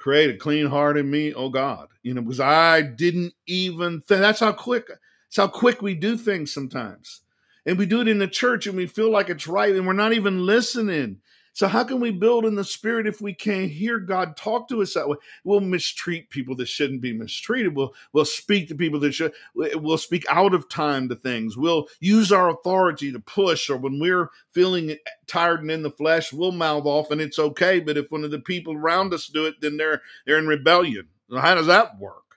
create 0.00 0.34
a 0.34 0.38
clean 0.38 0.66
heart 0.66 0.96
in 0.96 1.08
me, 1.08 1.32
oh 1.34 1.50
God. 1.50 1.88
You 2.02 2.14
know, 2.14 2.22
because 2.22 2.40
I 2.40 2.80
didn't 2.80 3.34
even 3.46 4.00
think 4.00 4.20
that's 4.22 4.40
how 4.40 4.52
quick 4.52 4.88
that's 4.88 5.36
how 5.36 5.46
quick 5.46 5.80
we 5.82 5.94
do 5.94 6.16
things 6.16 6.52
sometimes. 6.52 7.20
And 7.66 7.78
we 7.78 7.86
do 7.86 8.00
it 8.00 8.08
in 8.08 8.18
the 8.18 8.26
church 8.26 8.66
and 8.66 8.76
we 8.76 8.86
feel 8.86 9.10
like 9.10 9.28
it's 9.28 9.46
right 9.46 9.74
and 9.76 9.86
we're 9.86 9.92
not 9.92 10.14
even 10.14 10.44
listening. 10.46 11.18
So 11.52 11.66
how 11.66 11.84
can 11.84 12.00
we 12.00 12.10
build 12.10 12.46
in 12.46 12.54
the 12.54 12.64
spirit 12.64 13.06
if 13.06 13.20
we 13.20 13.34
can't 13.34 13.70
hear 13.70 13.98
God 13.98 14.36
talk 14.36 14.68
to 14.68 14.82
us 14.82 14.94
that 14.94 15.08
way? 15.08 15.16
We'll 15.44 15.60
mistreat 15.60 16.30
people 16.30 16.54
that 16.56 16.68
shouldn't 16.68 17.00
be 17.00 17.12
mistreated. 17.12 17.74
We'll 17.74 17.94
we'll 18.12 18.24
speak 18.24 18.68
to 18.68 18.74
people 18.74 19.00
that 19.00 19.12
should. 19.12 19.32
We'll 19.54 19.98
speak 19.98 20.24
out 20.28 20.54
of 20.54 20.68
time 20.68 21.08
to 21.08 21.16
things. 21.16 21.56
We'll 21.56 21.88
use 21.98 22.30
our 22.30 22.48
authority 22.50 23.10
to 23.12 23.20
push, 23.20 23.68
or 23.68 23.76
when 23.76 23.98
we're 23.98 24.30
feeling 24.52 24.96
tired 25.26 25.60
and 25.60 25.70
in 25.70 25.82
the 25.82 25.90
flesh, 25.90 26.32
we'll 26.32 26.52
mouth 26.52 26.86
off, 26.86 27.10
and 27.10 27.20
it's 27.20 27.38
okay. 27.38 27.80
But 27.80 27.96
if 27.96 28.10
one 28.10 28.24
of 28.24 28.30
the 28.30 28.38
people 28.38 28.74
around 28.74 29.12
us 29.12 29.26
do 29.26 29.46
it, 29.46 29.60
then 29.60 29.76
they're 29.76 30.02
they're 30.26 30.38
in 30.38 30.46
rebellion. 30.46 31.08
How 31.32 31.54
does 31.54 31.66
that 31.66 31.98
work? 31.98 32.36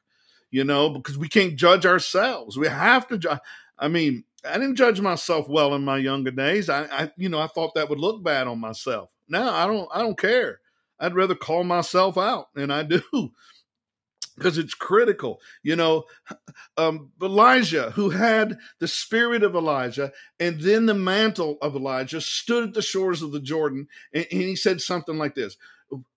You 0.52 0.64
know, 0.64 0.90
because 0.90 1.18
we 1.18 1.30
can't 1.30 1.56
judge 1.56 1.86
ourselves. 1.86 2.58
We 2.58 2.68
have 2.68 3.08
to 3.08 3.18
judge. 3.18 3.40
I 3.78 3.88
mean, 3.88 4.24
I 4.46 4.54
didn't 4.54 4.76
judge 4.76 5.00
myself 5.00 5.48
well 5.48 5.74
in 5.76 5.84
my 5.84 5.98
younger 5.98 6.32
days. 6.32 6.70
I, 6.70 6.84
I, 6.86 7.12
you 7.18 7.30
know, 7.30 7.40
I 7.40 7.48
thought 7.48 7.76
that 7.76 7.90
would 7.90 8.00
look 8.00 8.24
bad 8.24 8.48
on 8.48 8.60
myself. 8.60 9.10
Now 9.30 9.54
I 9.54 9.66
don't, 9.68 9.90
I 9.94 10.00
don't 10.02 10.18
care. 10.18 10.60
I'd 11.00 11.16
rather 11.16 11.36
call 11.36 11.64
myself 11.64 12.18
out, 12.18 12.48
and 12.56 12.72
I 12.72 12.84
do 12.84 13.02
because 14.36 14.58
it's 14.58 14.74
critical. 14.74 15.40
You 15.62 15.76
know, 15.76 16.04
um, 16.78 17.12
Elisha, 17.22 17.92
who 17.92 18.10
had 18.10 18.58
the 18.80 18.88
spirit 18.88 19.44
of 19.44 19.56
Elijah 19.56 20.12
and 20.40 20.60
then 20.60 20.86
the 20.86 20.94
mantle 20.94 21.58
of 21.62 21.76
Elijah, 21.76 22.22
stood 22.22 22.70
at 22.70 22.74
the 22.74 22.82
shores 22.82 23.22
of 23.22 23.32
the 23.32 23.42
Jordan, 23.42 23.88
and, 24.14 24.26
and 24.32 24.42
he 24.42 24.56
said 24.56 24.82
something 24.82 25.18
like 25.18 25.36
this: 25.36 25.58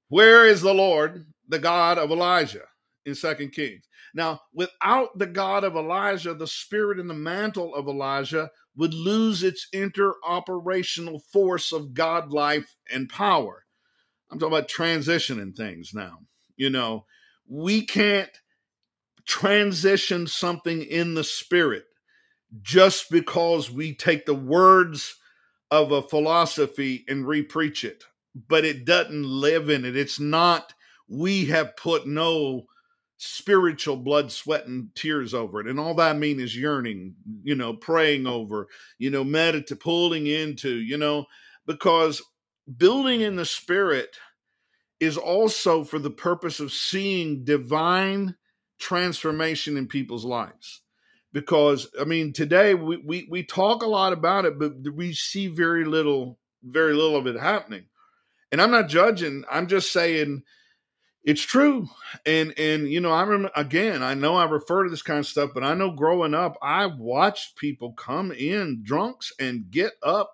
"Where 0.08 0.46
is 0.46 0.62
the 0.62 0.74
Lord, 0.74 1.26
the 1.48 1.58
God 1.58 1.98
of 1.98 2.10
Elijah?" 2.10 2.64
In 3.06 3.14
Second 3.14 3.52
Kings. 3.52 3.84
Now, 4.14 4.40
without 4.52 5.16
the 5.16 5.26
God 5.26 5.62
of 5.62 5.76
Elijah, 5.76 6.34
the 6.34 6.46
spirit 6.46 6.98
and 6.98 7.08
the 7.08 7.14
mantle 7.14 7.74
of 7.74 7.86
Elijah 7.86 8.50
would 8.76 8.92
lose 8.92 9.42
its 9.42 9.68
interoperational 9.72 11.22
force 11.32 11.72
of 11.72 11.94
God 11.94 12.32
life 12.32 12.74
and 12.92 13.08
power. 13.08 13.64
I'm 14.30 14.38
talking 14.38 14.56
about 14.56 14.68
transitioning 14.68 15.56
things 15.56 15.92
now. 15.94 16.18
You 16.56 16.70
know, 16.70 17.06
we 17.48 17.86
can't 17.86 18.30
transition 19.24 20.26
something 20.26 20.82
in 20.82 21.14
the 21.14 21.24
spirit 21.24 21.84
just 22.62 23.10
because 23.10 23.70
we 23.70 23.94
take 23.94 24.26
the 24.26 24.34
words 24.34 25.16
of 25.70 25.92
a 25.92 26.02
philosophy 26.02 27.04
and 27.08 27.24
repreach 27.24 27.84
it, 27.84 28.04
but 28.48 28.64
it 28.64 28.84
doesn't 28.84 29.24
live 29.24 29.70
in 29.70 29.84
it. 29.84 29.96
It's 29.96 30.18
not, 30.18 30.72
we 31.08 31.46
have 31.46 31.76
put 31.76 32.06
no 32.06 32.66
spiritual 33.18 33.96
blood, 33.96 34.30
sweat, 34.30 34.66
and 34.66 34.94
tears 34.94 35.32
over 35.32 35.60
it. 35.60 35.66
And 35.66 35.80
all 35.80 35.94
that 35.94 36.14
I 36.14 36.18
mean 36.18 36.38
is 36.38 36.56
yearning, 36.56 37.14
you 37.42 37.54
know, 37.54 37.72
praying 37.72 38.26
over, 38.26 38.68
you 38.98 39.10
know, 39.10 39.24
meditating, 39.24 39.78
pulling 39.78 40.26
into, 40.26 40.76
you 40.76 40.98
know, 40.98 41.26
because 41.66 42.22
building 42.76 43.22
in 43.22 43.36
the 43.36 43.46
spirit 43.46 44.16
is 45.00 45.16
also 45.16 45.84
for 45.84 45.98
the 45.98 46.10
purpose 46.10 46.60
of 46.60 46.72
seeing 46.72 47.44
divine 47.44 48.34
transformation 48.78 49.76
in 49.76 49.86
people's 49.86 50.24
lives. 50.24 50.82
Because 51.32 51.88
I 52.00 52.04
mean, 52.04 52.32
today 52.32 52.74
we, 52.74 52.96
we, 52.98 53.28
we 53.30 53.42
talk 53.42 53.82
a 53.82 53.88
lot 53.88 54.12
about 54.12 54.44
it, 54.44 54.58
but 54.58 54.72
we 54.94 55.12
see 55.12 55.48
very 55.48 55.84
little, 55.84 56.38
very 56.62 56.94
little 56.94 57.16
of 57.16 57.26
it 57.26 57.38
happening. 57.38 57.86
And 58.52 58.60
I'm 58.60 58.70
not 58.70 58.88
judging, 58.88 59.44
I'm 59.50 59.66
just 59.66 59.92
saying 59.92 60.42
it's 61.26 61.42
true. 61.42 61.88
And 62.24 62.58
and 62.58 62.88
you 62.88 63.00
know 63.00 63.10
i 63.12 63.22
remember 63.22 63.50
again 63.54 64.02
i 64.02 64.14
know 64.14 64.36
i 64.36 64.44
refer 64.44 64.84
to 64.84 64.90
this 64.90 65.02
kind 65.02 65.18
of 65.18 65.26
stuff 65.26 65.50
but 65.52 65.62
i 65.64 65.74
know 65.74 65.90
growing 65.90 66.32
up 66.32 66.56
i 66.62 66.86
watched 66.86 67.56
people 67.56 67.92
come 67.92 68.32
in 68.32 68.80
drunks 68.82 69.32
and 69.38 69.70
get 69.70 69.92
up 70.02 70.32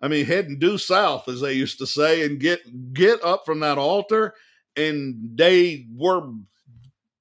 i 0.00 0.08
mean 0.08 0.24
heading 0.24 0.58
due 0.58 0.78
south 0.78 1.28
as 1.28 1.42
they 1.42 1.52
used 1.52 1.78
to 1.78 1.86
say 1.86 2.24
and 2.24 2.40
get 2.40 2.60
get 2.94 3.22
up 3.22 3.44
from 3.44 3.60
that 3.60 3.76
altar 3.76 4.34
and 4.76 5.36
they 5.36 5.86
were 5.94 6.22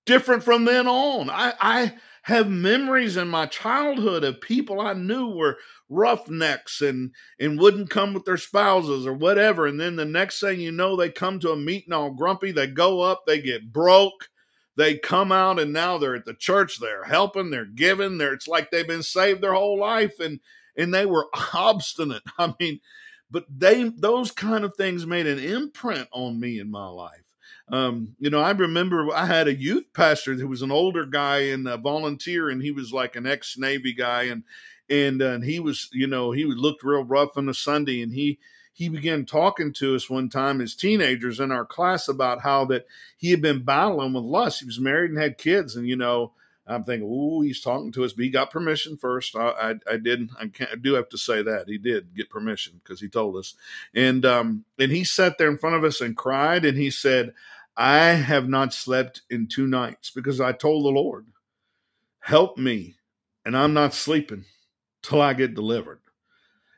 different 0.10 0.44
from 0.44 0.66
then 0.66 0.88
on. 0.88 1.30
I 1.30 1.54
i 1.62 1.94
have 2.29 2.50
memories 2.50 3.17
in 3.17 3.27
my 3.27 3.45
childhood 3.45 4.24
of 4.24 4.39
people 4.41 4.79
i 4.79 4.93
knew 4.93 5.27
were 5.27 5.57
roughnecks 5.89 6.81
and 6.81 7.12
and 7.39 7.59
wouldn't 7.59 7.89
come 7.89 8.13
with 8.13 8.24
their 8.25 8.38
spouses 8.38 9.05
or 9.05 9.13
whatever. 9.13 9.65
And 9.67 9.79
then 9.79 9.95
the 9.95 10.05
next 10.05 10.39
thing 10.39 10.59
you 10.59 10.71
know 10.71 10.95
they 10.95 11.09
come 11.09 11.39
to 11.39 11.51
a 11.51 11.57
meeting 11.57 11.93
all 11.93 12.12
grumpy. 12.12 12.51
They 12.51 12.67
go 12.67 13.01
up. 13.01 13.24
They 13.25 13.41
get 13.41 13.74
broke. 13.74 14.29
They 14.77 14.98
come 14.98 15.31
out 15.31 15.59
and 15.59 15.74
now 15.74 15.98
they're 15.98 16.15
at 16.15 16.25
the 16.25 16.36
church. 16.36 16.79
They're 16.79 17.03
helping. 17.03 17.50
They're 17.50 17.65
giving. 17.65 18.17
They're 18.17 18.33
it's 18.33 18.48
like 18.48 18.71
they've 18.71 18.88
been 18.88 19.03
saved 19.03 19.41
their 19.41 19.53
whole 19.53 19.79
life 19.79 20.19
and 20.19 20.39
and 20.77 20.93
they 20.93 21.05
were 21.05 21.27
obstinate. 21.53 22.24
I 22.38 22.53
mean 22.59 22.79
but 23.31 23.45
they 23.55 23.89
those 23.89 24.31
kind 24.31 24.63
of 24.63 24.75
things 24.75 25.05
made 25.05 25.27
an 25.27 25.39
imprint 25.39 26.07
on 26.12 26.39
me 26.39 26.59
in 26.59 26.69
my 26.71 26.88
life 26.88 27.28
um, 27.72 28.15
you 28.20 28.29
know, 28.29 28.41
I 28.41 28.51
remember 28.51 29.13
I 29.13 29.25
had 29.25 29.48
a 29.48 29.53
youth 29.53 29.86
pastor 29.94 30.34
who 30.34 30.48
was 30.48 30.62
an 30.62 30.72
older 30.72 31.06
guy 31.06 31.50
and 31.50 31.68
a 31.68 31.77
volunteer, 31.77 32.50
and 32.50 32.62
he 32.62 32.72
was 32.72 32.91
like 32.91 33.15
an 33.15 33.27
ex 33.27 33.58
Navy 33.58 33.94
guy, 33.94 34.24
and 34.24 34.44
and, 34.89 35.22
uh, 35.22 35.27
and 35.27 35.44
he 35.44 35.60
was, 35.60 35.88
you 35.94 36.08
know, 36.08 36.32
he 36.32 36.46
looked 36.46 36.84
real 36.84 37.03
rough 37.03 37.38
on 37.38 37.48
a 37.48 37.53
Sunday, 37.53 38.01
and 38.01 38.13
he 38.13 38.39
he 38.74 38.89
began 38.89 39.25
talking 39.25 39.74
to 39.74 39.96
us 39.96 40.10
one 40.10 40.29
time 40.29 40.62
as 40.62 40.74
teenagers 40.74 41.39
in 41.39 41.51
our 41.51 41.65
class 41.65 42.08
about 42.08 42.41
how 42.41 42.65
that 42.65 42.88
he 43.18 43.29
had 43.29 43.41
been 43.41 43.63
battling 43.63 44.13
with 44.13 44.24
lust. 44.24 44.62
He 44.62 44.65
was 44.65 44.79
married 44.79 45.12
and 45.12 45.20
had 45.20 45.38
kids, 45.38 45.75
and 45.75 45.88
you 45.88 45.96
know, 45.96 46.32
I'm 46.70 46.84
thinking, 46.84 47.10
oh, 47.12 47.42
he's 47.42 47.62
talking 47.62 47.92
to 47.94 48.06
us, 48.06 48.14
but 48.14 48.24
he 48.24 48.30
got 48.30 48.52
permission 48.52 48.96
first. 48.96 49.36
I, 49.36 49.50
I, 49.50 49.94
I 49.94 49.98
did. 49.98 50.30
I, 50.40 50.52
I, 50.72 50.76
do 50.76 50.94
have 50.94 51.10
to 51.10 51.18
say 51.18 51.42
that 51.42 51.68
he 51.68 51.80
did 51.80 52.16
get 52.16 52.30
permission 52.30 52.80
because 52.84 53.02
he 53.02 53.10
told 53.10 53.38
us, 53.38 53.56
and 53.96 54.24
um, 54.26 54.66
and 54.78 54.92
he 54.92 55.04
sat 55.04 55.38
there 55.38 55.50
in 55.50 55.58
front 55.58 55.76
of 55.76 55.84
us 55.84 56.00
and 56.00 56.16
cried, 56.16 56.66
and 56.66 56.78
he 56.78 56.92
said, 56.92 57.34
"I 57.76 58.10
have 58.10 58.48
not 58.48 58.74
slept 58.74 59.24
in 59.32 59.48
two 59.48 59.66
nights 59.66 60.12
because 60.12 60.40
I 60.40 60.52
told 60.52 60.86
the 60.86 60.90
Lord, 60.90 61.26
help 62.20 62.58
me, 62.58 62.96
and 63.44 63.58
I'm 63.58 63.74
not 63.74 63.96
sleeping 63.96 64.46
till 65.02 65.22
I 65.22 65.34
get 65.34 65.56
delivered." 65.56 66.02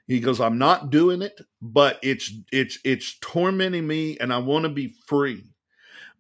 He 0.08 0.22
goes, 0.22 0.40
"I'm 0.40 0.58
not 0.58 0.90
doing 0.90 1.22
it, 1.22 1.42
but 1.62 2.00
it's 2.02 2.32
it's 2.54 2.80
it's 2.86 3.18
tormenting 3.20 3.88
me, 3.88 4.18
and 4.20 4.32
I 4.32 4.38
want 4.38 4.64
to 4.64 4.70
be 4.70 4.96
free." 5.06 5.51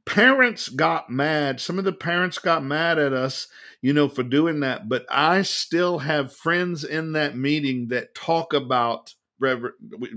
Parents 0.05 0.69
got 0.69 1.09
mad. 1.09 1.59
Some 1.59 1.77
of 1.77 1.85
the 1.85 1.93
parents 1.93 2.37
got 2.37 2.63
mad 2.63 2.99
at 2.99 3.13
us, 3.13 3.47
you 3.81 3.93
know, 3.93 4.09
for 4.09 4.23
doing 4.23 4.61
that. 4.61 4.89
But 4.89 5.05
I 5.09 5.41
still 5.43 5.99
have 5.99 6.35
friends 6.35 6.83
in 6.83 7.13
that 7.13 7.37
meeting 7.37 7.87
that 7.89 8.15
talk 8.15 8.53
about 8.53 9.13
Reverend. 9.39 9.75
We, 9.97 10.09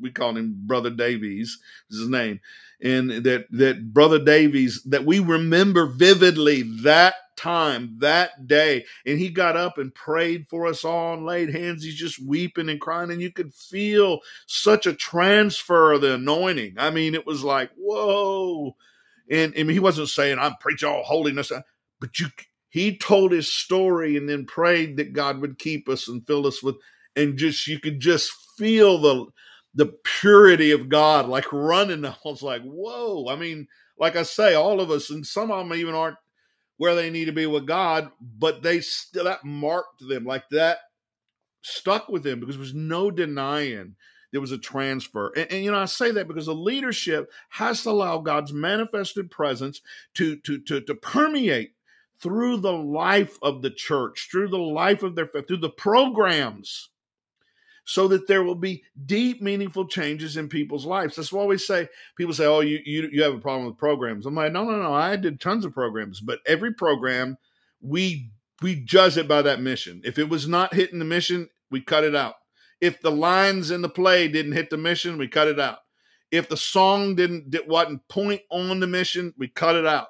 we 0.00 0.10
call 0.10 0.36
him 0.36 0.54
Brother 0.66 0.90
Davies, 0.90 1.58
is 1.90 1.98
his 1.98 2.08
name, 2.08 2.40
and 2.80 3.10
that 3.24 3.46
that 3.50 3.92
Brother 3.92 4.18
Davies 4.18 4.82
that 4.84 5.04
we 5.04 5.18
remember 5.18 5.86
vividly 5.86 6.62
that 6.82 7.14
time, 7.36 7.96
that 7.98 8.46
day, 8.46 8.84
and 9.04 9.18
he 9.18 9.28
got 9.28 9.56
up 9.56 9.78
and 9.78 9.94
prayed 9.94 10.46
for 10.48 10.66
us 10.66 10.84
all 10.84 11.14
and 11.14 11.26
laid 11.26 11.50
hands. 11.50 11.84
He's 11.84 11.96
just 11.96 12.24
weeping 12.24 12.68
and 12.68 12.80
crying, 12.80 13.10
and 13.10 13.20
you 13.20 13.30
could 13.30 13.52
feel 13.52 14.20
such 14.46 14.86
a 14.86 14.94
transfer 14.94 15.92
of 15.92 16.00
the 16.00 16.14
anointing. 16.14 16.76
I 16.78 16.90
mean, 16.90 17.14
it 17.14 17.26
was 17.26 17.44
like 17.44 17.70
whoa 17.76 18.74
and, 19.30 19.54
and 19.54 19.70
he 19.70 19.78
wasn't 19.78 20.08
saying, 20.08 20.38
I'm 20.38 20.56
preaching 20.60 20.88
all 20.88 21.02
holiness, 21.02 21.50
uh, 21.50 21.62
but 22.00 22.18
you, 22.18 22.26
he 22.68 22.96
told 22.96 23.32
his 23.32 23.52
story 23.52 24.16
and 24.16 24.28
then 24.28 24.46
prayed 24.46 24.96
that 24.96 25.12
God 25.12 25.40
would 25.40 25.58
keep 25.58 25.88
us 25.88 26.08
and 26.08 26.26
fill 26.26 26.46
us 26.46 26.62
with, 26.62 26.76
and 27.16 27.36
just, 27.36 27.66
you 27.66 27.78
could 27.78 28.00
just 28.00 28.32
feel 28.56 28.98
the, 28.98 29.26
the 29.74 29.86
purity 30.20 30.70
of 30.70 30.88
God, 30.88 31.28
like 31.28 31.52
running. 31.52 32.04
I 32.06 32.14
was 32.24 32.42
like, 32.42 32.62
whoa. 32.62 33.28
I 33.28 33.36
mean, 33.36 33.68
like 33.98 34.16
I 34.16 34.22
say, 34.22 34.54
all 34.54 34.80
of 34.80 34.90
us, 34.90 35.10
and 35.10 35.26
some 35.26 35.50
of 35.50 35.58
them 35.58 35.76
even 35.76 35.94
aren't 35.94 36.16
where 36.78 36.94
they 36.94 37.10
need 37.10 37.26
to 37.26 37.32
be 37.32 37.46
with 37.46 37.66
God, 37.66 38.10
but 38.20 38.62
they 38.62 38.80
still, 38.80 39.24
that 39.24 39.44
marked 39.44 40.06
them 40.08 40.24
like 40.24 40.48
that 40.50 40.78
stuck 41.62 42.08
with 42.08 42.22
them 42.22 42.40
because 42.40 42.56
there 42.56 42.60
was 42.60 42.74
no 42.74 43.10
denying 43.10 43.94
there 44.32 44.40
was 44.40 44.52
a 44.52 44.58
transfer. 44.58 45.32
And, 45.36 45.52
and, 45.52 45.64
you 45.64 45.70
know, 45.70 45.78
I 45.78 45.84
say 45.84 46.10
that 46.12 46.26
because 46.26 46.46
the 46.46 46.54
leadership 46.54 47.30
has 47.50 47.82
to 47.82 47.90
allow 47.90 48.18
God's 48.18 48.52
manifested 48.52 49.30
presence 49.30 49.80
to, 50.14 50.36
to, 50.38 50.58
to, 50.62 50.80
to 50.80 50.94
permeate 50.94 51.74
through 52.18 52.58
the 52.58 52.72
life 52.72 53.38
of 53.42 53.62
the 53.62 53.70
church, 53.70 54.28
through 54.30 54.48
the 54.48 54.58
life 54.58 55.02
of 55.02 55.14
their 55.14 55.26
faith, 55.26 55.46
through 55.46 55.58
the 55.58 55.70
programs, 55.70 56.88
so 57.84 58.06
that 58.08 58.28
there 58.28 58.44
will 58.44 58.54
be 58.54 58.84
deep, 59.06 59.42
meaningful 59.42 59.86
changes 59.86 60.36
in 60.36 60.48
people's 60.48 60.86
lives. 60.86 61.16
That's 61.16 61.32
why 61.32 61.44
we 61.44 61.58
say 61.58 61.88
people 62.16 62.32
say, 62.32 62.46
"Oh, 62.46 62.60
you 62.60 62.78
you 62.84 63.08
you 63.12 63.22
have 63.24 63.34
a 63.34 63.38
problem 63.38 63.66
with 63.66 63.76
programs." 63.76 64.24
I'm 64.24 64.36
like, 64.36 64.52
no, 64.52 64.64
no, 64.64 64.80
no. 64.80 64.94
I 64.94 65.16
did 65.16 65.40
tons 65.40 65.64
of 65.64 65.74
programs, 65.74 66.20
but 66.20 66.38
every 66.46 66.72
program 66.72 67.36
we 67.80 68.30
we 68.62 68.76
judge 68.76 69.16
it 69.16 69.26
by 69.26 69.42
that 69.42 69.60
mission. 69.60 70.00
If 70.04 70.18
it 70.18 70.28
was 70.28 70.46
not 70.46 70.74
hitting 70.74 71.00
the 71.00 71.04
mission, 71.04 71.48
we 71.72 71.80
cut 71.80 72.04
it 72.04 72.14
out. 72.14 72.36
If 72.82 73.00
the 73.00 73.12
lines 73.12 73.70
in 73.70 73.80
the 73.80 73.88
play 73.88 74.26
didn't 74.26 74.52
hit 74.52 74.68
the 74.68 74.76
mission, 74.76 75.16
we 75.16 75.28
cut 75.28 75.46
it 75.46 75.60
out. 75.60 75.78
If 76.32 76.48
the 76.48 76.56
song 76.56 77.14
didn't 77.14 77.54
wasn't 77.68 78.06
point 78.08 78.42
on 78.50 78.80
the 78.80 78.88
mission, 78.88 79.32
we 79.38 79.46
cut 79.46 79.76
it 79.76 79.86
out. 79.86 80.08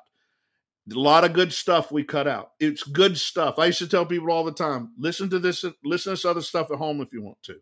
A 0.91 0.99
lot 0.99 1.25
of 1.25 1.35
good 1.35 1.53
stuff 1.53 1.93
we 1.93 2.03
cut 2.03 2.27
out. 2.27 2.53
It's 2.59 2.83
good 2.83 3.19
stuff. 3.19 3.59
I 3.59 3.67
used 3.67 3.79
to 3.81 3.89
tell 3.89 4.07
people 4.07 4.33
all 4.33 4.43
the 4.43 4.53
time, 4.53 4.93
listen 4.99 5.29
to 5.31 5.39
this, 5.39 5.65
listen 5.85 6.11
to 6.11 6.15
this 6.15 6.25
other 6.25 6.41
stuff 6.41 6.71
at 6.71 6.79
home 6.79 7.03
if 7.03 7.13
you 7.13 7.23
want 7.23 7.43
to. 7.45 7.57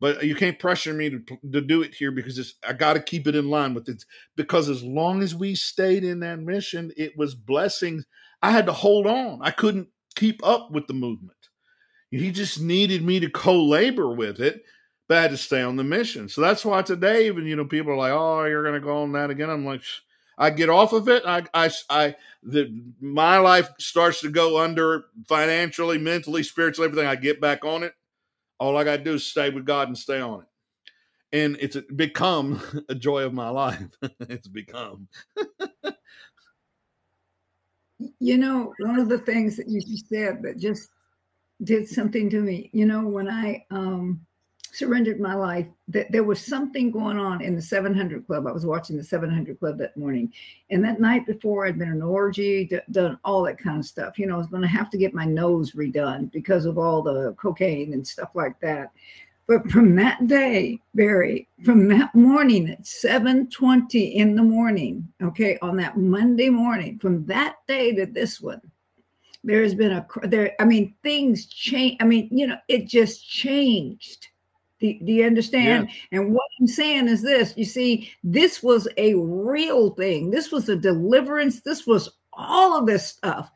But 0.00 0.24
you 0.24 0.34
can't 0.34 0.58
pressure 0.58 0.92
me 0.92 1.10
to, 1.10 1.20
to 1.52 1.60
do 1.60 1.82
it 1.82 1.94
here 1.94 2.10
because 2.10 2.36
it's, 2.36 2.54
I 2.66 2.72
got 2.72 2.94
to 2.94 3.00
keep 3.00 3.28
it 3.28 3.36
in 3.36 3.48
line 3.48 3.74
with 3.74 3.88
it. 3.88 4.04
Because 4.36 4.68
as 4.68 4.82
long 4.82 5.22
as 5.22 5.36
we 5.36 5.54
stayed 5.54 6.02
in 6.02 6.18
that 6.20 6.40
mission, 6.40 6.90
it 6.96 7.16
was 7.16 7.36
blessings. 7.36 8.04
I 8.42 8.50
had 8.50 8.66
to 8.66 8.72
hold 8.72 9.06
on. 9.06 9.38
I 9.40 9.52
couldn't 9.52 9.88
keep 10.16 10.44
up 10.44 10.72
with 10.72 10.88
the 10.88 10.94
movement. 10.94 11.36
He 12.18 12.30
just 12.30 12.60
needed 12.60 13.02
me 13.02 13.20
to 13.20 13.30
co-labor 13.30 14.10
with 14.10 14.40
it, 14.40 14.64
but 15.08 15.18
I 15.18 15.22
had 15.22 15.30
to 15.32 15.36
stay 15.36 15.62
on 15.62 15.76
the 15.76 15.84
mission. 15.84 16.28
So 16.28 16.40
that's 16.40 16.64
why 16.64 16.82
today, 16.82 17.26
even 17.26 17.46
you 17.46 17.56
know, 17.56 17.64
people 17.64 17.92
are 17.92 17.96
like, 17.96 18.12
"Oh, 18.12 18.44
you're 18.44 18.62
going 18.62 18.80
to 18.80 18.86
go 18.86 19.02
on 19.02 19.12
that 19.12 19.30
again." 19.30 19.50
I'm 19.50 19.64
like, 19.64 19.82
I 20.38 20.50
get 20.50 20.68
off 20.68 20.92
of 20.92 21.08
it. 21.08 21.24
I, 21.26 21.44
I, 21.54 21.70
I, 21.90 22.14
the 22.42 22.82
my 23.00 23.38
life 23.38 23.68
starts 23.78 24.20
to 24.20 24.28
go 24.28 24.60
under 24.60 25.06
financially, 25.26 25.98
mentally, 25.98 26.42
spiritually, 26.42 26.88
everything. 26.88 27.08
I 27.08 27.16
get 27.16 27.40
back 27.40 27.64
on 27.64 27.82
it. 27.82 27.94
All 28.60 28.76
I 28.76 28.84
got 28.84 28.98
to 28.98 29.04
do 29.04 29.14
is 29.14 29.26
stay 29.26 29.50
with 29.50 29.64
God 29.64 29.88
and 29.88 29.98
stay 29.98 30.20
on 30.20 30.42
it 30.42 30.46
and 31.32 31.56
it's 31.60 31.76
become 31.96 32.60
a 32.88 32.94
joy 32.94 33.22
of 33.22 33.32
my 33.32 33.48
life. 33.48 33.88
it's 34.20 34.48
become. 34.48 35.08
you 38.20 38.38
know, 38.38 38.72
one 38.80 38.98
of 38.98 39.08
the 39.08 39.18
things 39.18 39.56
that 39.56 39.68
you 39.68 39.80
said 39.80 40.42
that 40.42 40.58
just 40.58 40.90
did 41.64 41.88
something 41.88 42.28
to 42.30 42.40
me. 42.40 42.70
You 42.72 42.86
know, 42.86 43.06
when 43.06 43.28
I 43.28 43.64
um, 43.70 44.24
surrendered 44.72 45.20
my 45.20 45.34
life, 45.34 45.66
that 45.88 46.10
there 46.10 46.24
was 46.24 46.44
something 46.44 46.90
going 46.90 47.18
on 47.18 47.42
in 47.42 47.54
the 47.54 47.62
700 47.62 48.26
Club. 48.26 48.46
I 48.46 48.52
was 48.52 48.66
watching 48.66 48.96
the 48.96 49.04
700 49.04 49.58
Club 49.58 49.78
that 49.78 49.96
morning, 49.96 50.32
and 50.70 50.84
that 50.84 51.00
night 51.00 51.26
before, 51.26 51.66
I'd 51.66 51.78
been 51.78 51.92
an 51.92 52.02
orgy, 52.02 52.64
d- 52.64 52.78
done 52.90 53.18
all 53.24 53.42
that 53.44 53.58
kind 53.58 53.78
of 53.78 53.84
stuff. 53.84 54.18
You 54.18 54.26
know, 54.26 54.34
I 54.34 54.38
was 54.38 54.46
going 54.46 54.62
to 54.62 54.68
have 54.68 54.90
to 54.90 54.98
get 54.98 55.14
my 55.14 55.24
nose 55.24 55.72
redone 55.72 56.32
because 56.32 56.64
of 56.64 56.78
all 56.78 57.02
the 57.02 57.34
cocaine 57.38 57.92
and 57.92 58.06
stuff 58.06 58.30
like 58.34 58.58
that. 58.60 58.90
But 59.46 59.70
from 59.70 59.96
that 59.96 60.26
day, 60.28 60.80
Barry, 60.94 61.48
from 61.64 61.88
that 61.88 62.14
morning 62.14 62.70
at 62.70 62.84
7:20 62.84 64.14
in 64.14 64.34
the 64.34 64.42
morning, 64.42 65.06
okay, 65.22 65.58
on 65.60 65.76
that 65.76 65.98
Monday 65.98 66.48
morning, 66.48 66.98
from 66.98 67.26
that 67.26 67.56
day 67.66 67.92
to 67.96 68.06
this 68.06 68.40
one, 68.40 68.62
there's 69.44 69.74
been 69.74 69.92
a 69.92 70.06
there 70.24 70.52
i 70.60 70.64
mean 70.64 70.94
things 71.02 71.46
change 71.46 71.96
i 72.00 72.04
mean 72.04 72.28
you 72.30 72.46
know 72.46 72.56
it 72.68 72.86
just 72.86 73.28
changed. 73.28 74.28
Do, 74.80 74.92
do 75.04 75.12
you 75.12 75.26
understand? 75.26 75.88
Yeah. 76.10 76.18
and 76.18 76.34
what 76.34 76.48
i'm 76.60 76.66
saying 76.66 77.08
is 77.08 77.22
this 77.22 77.54
you 77.56 77.64
see 77.64 78.10
this 78.24 78.62
was 78.62 78.88
a 78.96 79.14
real 79.14 79.90
thing. 79.90 80.30
This 80.30 80.50
was 80.50 80.68
a 80.68 80.76
deliverance. 80.76 81.60
This 81.60 81.86
was 81.86 82.10
all 82.32 82.76
of 82.76 82.86
this 82.86 83.06
stuff. 83.06 83.50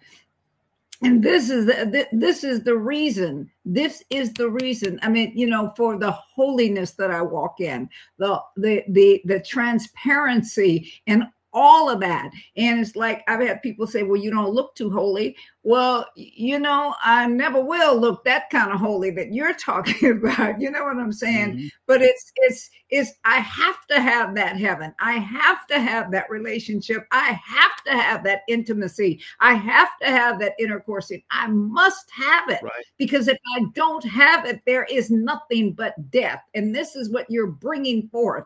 And 1.02 1.22
this 1.22 1.50
is 1.50 1.66
the 1.66 2.06
this 2.12 2.44
is 2.44 2.62
the 2.62 2.76
reason. 2.76 3.50
This 3.64 4.02
is 4.08 4.32
the 4.34 4.48
reason. 4.48 5.00
I 5.02 5.08
mean 5.08 5.32
you 5.36 5.46
know 5.46 5.72
for 5.76 5.98
the 5.98 6.12
holiness 6.12 6.92
that 6.92 7.10
i 7.10 7.20
walk 7.20 7.60
in 7.60 7.88
the 8.18 8.40
the 8.56 8.84
the 8.88 9.20
the 9.24 9.40
transparency 9.40 10.92
and 11.06 11.24
all 11.56 11.88
of 11.88 12.00
that. 12.00 12.30
And 12.56 12.80
it's 12.80 12.94
like 12.94 13.24
I've 13.26 13.40
had 13.40 13.62
people 13.62 13.86
say, 13.86 14.02
well, 14.02 14.20
you 14.20 14.30
don't 14.30 14.52
look 14.52 14.74
too 14.74 14.90
holy. 14.90 15.34
Well, 15.62 16.06
you 16.14 16.58
know, 16.58 16.94
I 17.02 17.26
never 17.26 17.64
will 17.64 17.98
look 17.98 18.22
that 18.24 18.50
kind 18.50 18.70
of 18.70 18.78
holy 18.78 19.10
that 19.12 19.32
you're 19.32 19.54
talking 19.58 20.10
about. 20.10 20.60
You 20.60 20.70
know 20.70 20.84
what 20.84 20.98
I'm 20.98 21.12
saying? 21.12 21.54
Mm-hmm. 21.54 21.66
But 21.86 22.02
it's 22.02 22.30
it's 22.36 22.70
it's 22.90 23.12
I 23.24 23.36
have 23.38 23.86
to 23.88 24.00
have 24.00 24.34
that 24.34 24.58
heaven. 24.58 24.94
I 25.00 25.14
have 25.14 25.66
to 25.68 25.80
have 25.80 26.12
that 26.12 26.28
relationship. 26.28 27.06
I 27.10 27.40
have 27.42 27.82
to 27.86 27.92
have 27.92 28.22
that 28.24 28.42
intimacy. 28.48 29.20
I 29.40 29.54
have 29.54 29.88
to 30.02 30.08
have 30.08 30.38
that 30.40 30.52
intercoursing. 30.60 31.24
I 31.30 31.48
must 31.48 32.10
have 32.10 32.50
it. 32.50 32.62
Right. 32.62 32.84
Because 32.98 33.28
if 33.28 33.38
I 33.56 33.64
don't 33.74 34.04
have 34.04 34.44
it, 34.44 34.60
there 34.66 34.84
is 34.84 35.10
nothing 35.10 35.72
but 35.72 36.10
death. 36.10 36.42
And 36.54 36.74
this 36.74 36.94
is 36.94 37.10
what 37.10 37.30
you're 37.30 37.46
bringing 37.46 38.08
forth. 38.08 38.44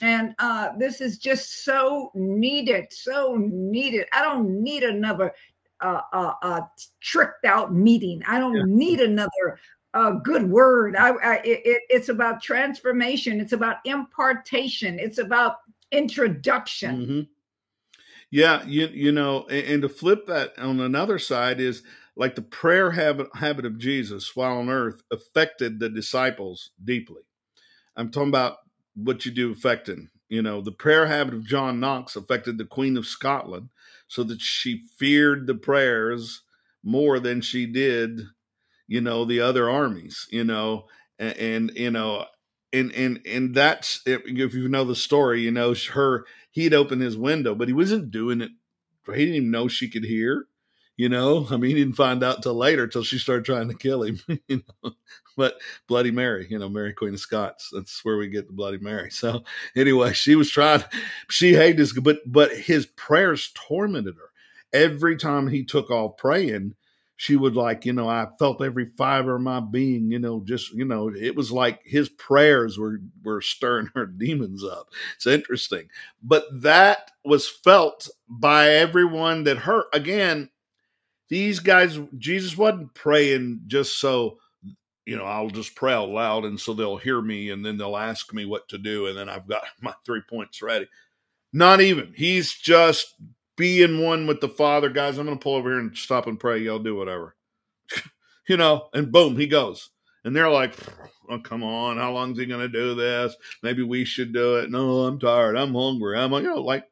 And 0.00 0.34
uh, 0.38 0.70
this 0.78 1.00
is 1.00 1.18
just 1.18 1.64
so 1.64 2.10
needed, 2.14 2.86
so 2.92 3.36
needed. 3.38 4.06
I 4.12 4.22
don't 4.22 4.62
need 4.62 4.82
another 4.82 5.32
uh, 5.80 6.00
uh, 6.12 6.32
uh 6.42 6.60
tricked 7.00 7.44
out 7.44 7.74
meeting. 7.74 8.22
I 8.26 8.38
don't 8.38 8.56
yeah. 8.56 8.62
need 8.66 9.00
another 9.00 9.58
uh, 9.94 10.12
good 10.12 10.48
word. 10.48 10.96
I, 10.96 11.10
I 11.10 11.34
it, 11.44 11.82
it's 11.88 12.08
about 12.08 12.42
transformation. 12.42 13.40
It's 13.40 13.52
about 13.52 13.76
impartation. 13.84 14.98
It's 14.98 15.18
about 15.18 15.56
introduction. 15.90 16.96
Mm-hmm. 16.96 17.20
Yeah, 18.30 18.64
you 18.64 18.86
you 18.88 19.12
know, 19.12 19.46
and, 19.48 19.66
and 19.66 19.82
to 19.82 19.88
flip 19.88 20.26
that 20.26 20.58
on 20.58 20.80
another 20.80 21.18
side 21.18 21.60
is 21.60 21.82
like 22.16 22.34
the 22.34 22.42
prayer 22.42 22.90
habit 22.90 23.28
habit 23.34 23.66
of 23.66 23.78
Jesus 23.78 24.34
while 24.34 24.58
on 24.58 24.70
earth 24.70 25.02
affected 25.10 25.78
the 25.78 25.90
disciples 25.90 26.70
deeply. 26.82 27.22
I'm 27.96 28.10
talking 28.10 28.30
about 28.30 28.56
what 28.94 29.24
you 29.24 29.32
do 29.32 29.52
affecting. 29.52 30.08
You 30.28 30.42
know, 30.42 30.60
the 30.60 30.72
prayer 30.72 31.06
habit 31.06 31.34
of 31.34 31.46
John 31.46 31.80
Knox 31.80 32.16
affected 32.16 32.56
the 32.58 32.64
Queen 32.64 32.96
of 32.96 33.06
Scotland 33.06 33.68
so 34.08 34.22
that 34.24 34.40
she 34.40 34.82
feared 34.98 35.46
the 35.46 35.54
prayers 35.54 36.42
more 36.82 37.20
than 37.20 37.40
she 37.40 37.66
did, 37.66 38.22
you 38.88 39.00
know, 39.00 39.24
the 39.24 39.40
other 39.40 39.68
armies, 39.68 40.26
you 40.30 40.44
know, 40.44 40.86
and, 41.18 41.36
and 41.36 41.72
you 41.76 41.90
know, 41.90 42.26
and 42.72 42.92
and 42.92 43.20
and 43.26 43.54
that's 43.54 44.00
if 44.06 44.54
you 44.54 44.68
know 44.68 44.84
the 44.84 44.96
story, 44.96 45.42
you 45.42 45.50
know, 45.50 45.74
her 45.92 46.24
he'd 46.50 46.74
open 46.74 47.00
his 47.00 47.16
window, 47.16 47.54
but 47.54 47.68
he 47.68 47.74
wasn't 47.74 48.10
doing 48.10 48.40
it. 48.40 48.50
He 49.06 49.12
didn't 49.12 49.34
even 49.34 49.50
know 49.50 49.68
she 49.68 49.88
could 49.88 50.04
hear 50.04 50.46
You 51.02 51.08
know, 51.08 51.48
I 51.50 51.56
mean, 51.56 51.70
he 51.70 51.82
didn't 51.82 51.96
find 51.96 52.22
out 52.22 52.44
till 52.44 52.54
later, 52.54 52.86
till 52.86 53.02
she 53.02 53.18
started 53.18 53.44
trying 53.44 53.66
to 53.66 53.74
kill 53.74 54.04
him. 54.04 54.20
you 54.46 54.62
know, 54.84 54.92
but 55.36 55.58
Bloody 55.88 56.12
Mary, 56.12 56.46
you 56.48 56.60
know, 56.60 56.68
Mary 56.68 56.92
Queen 56.92 57.12
of 57.12 57.18
Scots. 57.18 57.70
That's 57.72 58.04
where 58.04 58.16
we 58.18 58.28
get 58.28 58.46
the 58.46 58.52
Bloody 58.52 58.78
Mary. 58.78 59.10
So 59.10 59.42
anyway, 59.74 60.12
she 60.12 60.36
was 60.36 60.48
trying. 60.48 60.84
She 61.28 61.54
hated 61.54 61.78
this, 61.78 61.92
but 61.98 62.20
but 62.24 62.56
his 62.56 62.86
prayers 62.86 63.50
tormented 63.54 64.14
her 64.14 64.30
every 64.72 65.16
time 65.16 65.48
he 65.48 65.64
took 65.64 65.90
off 65.90 66.18
praying 66.18 66.76
she 67.16 67.36
would 67.36 67.54
like, 67.54 67.86
you 67.86 67.92
know, 67.92 68.08
I 68.08 68.26
felt 68.38 68.64
every 68.64 68.86
fiber 68.98 69.36
of 69.36 69.42
my 69.42 69.60
being, 69.60 70.10
you 70.10 70.18
know, 70.18 70.42
just, 70.44 70.72
you 70.72 70.84
know, 70.84 71.08
it 71.08 71.36
was 71.36 71.52
like 71.52 71.80
his 71.84 72.08
prayers 72.08 72.78
were 72.78 73.00
were 73.22 73.40
stirring 73.40 73.90
her 73.94 74.06
demons 74.18 74.64
up. 74.64 74.88
It's 75.14 75.26
interesting. 75.28 75.88
But 76.20 76.46
that 76.62 77.12
was 77.24 77.48
felt 77.48 78.08
by 78.28 78.70
everyone 78.70 79.44
that 79.44 79.58
hurt. 79.58 79.86
Again, 79.92 80.50
these 81.32 81.60
guys, 81.60 81.98
Jesus 82.18 82.58
wasn't 82.58 82.92
praying 82.92 83.62
just 83.66 83.98
so, 83.98 84.36
you 85.06 85.16
know, 85.16 85.24
I'll 85.24 85.48
just 85.48 85.74
pray 85.74 85.94
out 85.94 86.10
loud 86.10 86.44
and 86.44 86.60
so 86.60 86.74
they'll 86.74 86.98
hear 86.98 87.22
me 87.22 87.48
and 87.48 87.64
then 87.64 87.78
they'll 87.78 87.96
ask 87.96 88.34
me 88.34 88.44
what 88.44 88.68
to 88.68 88.76
do 88.76 89.06
and 89.06 89.16
then 89.16 89.30
I've 89.30 89.48
got 89.48 89.62
my 89.80 89.94
three 90.04 90.20
points 90.28 90.60
ready. 90.60 90.86
Not 91.54 91.80
even. 91.80 92.12
He's 92.14 92.52
just 92.52 93.14
be 93.56 93.82
in 93.82 93.98
one 93.98 94.26
with 94.26 94.42
the 94.42 94.48
Father. 94.50 94.90
Guys, 94.90 95.16
I'm 95.16 95.24
going 95.24 95.38
to 95.38 95.42
pull 95.42 95.54
over 95.54 95.70
here 95.70 95.78
and 95.78 95.96
stop 95.96 96.26
and 96.26 96.38
pray. 96.38 96.58
Y'all 96.58 96.78
do 96.78 96.96
whatever. 96.96 97.34
you 98.46 98.58
know, 98.58 98.90
and 98.92 99.10
boom, 99.10 99.38
he 99.38 99.46
goes. 99.46 99.88
And 100.24 100.36
they're 100.36 100.50
like, 100.50 100.74
oh, 101.30 101.38
come 101.38 101.62
on, 101.62 101.96
how 101.96 102.12
long 102.12 102.32
is 102.32 102.38
he 102.38 102.44
going 102.44 102.60
to 102.60 102.68
do 102.68 102.94
this? 102.94 103.34
Maybe 103.62 103.82
we 103.82 104.04
should 104.04 104.34
do 104.34 104.56
it. 104.56 104.70
No, 104.70 105.04
I'm 105.04 105.18
tired. 105.18 105.56
I'm 105.56 105.72
hungry. 105.72 106.18
I'm, 106.18 106.30
you 106.34 106.42
know, 106.42 106.60
like, 106.60 106.84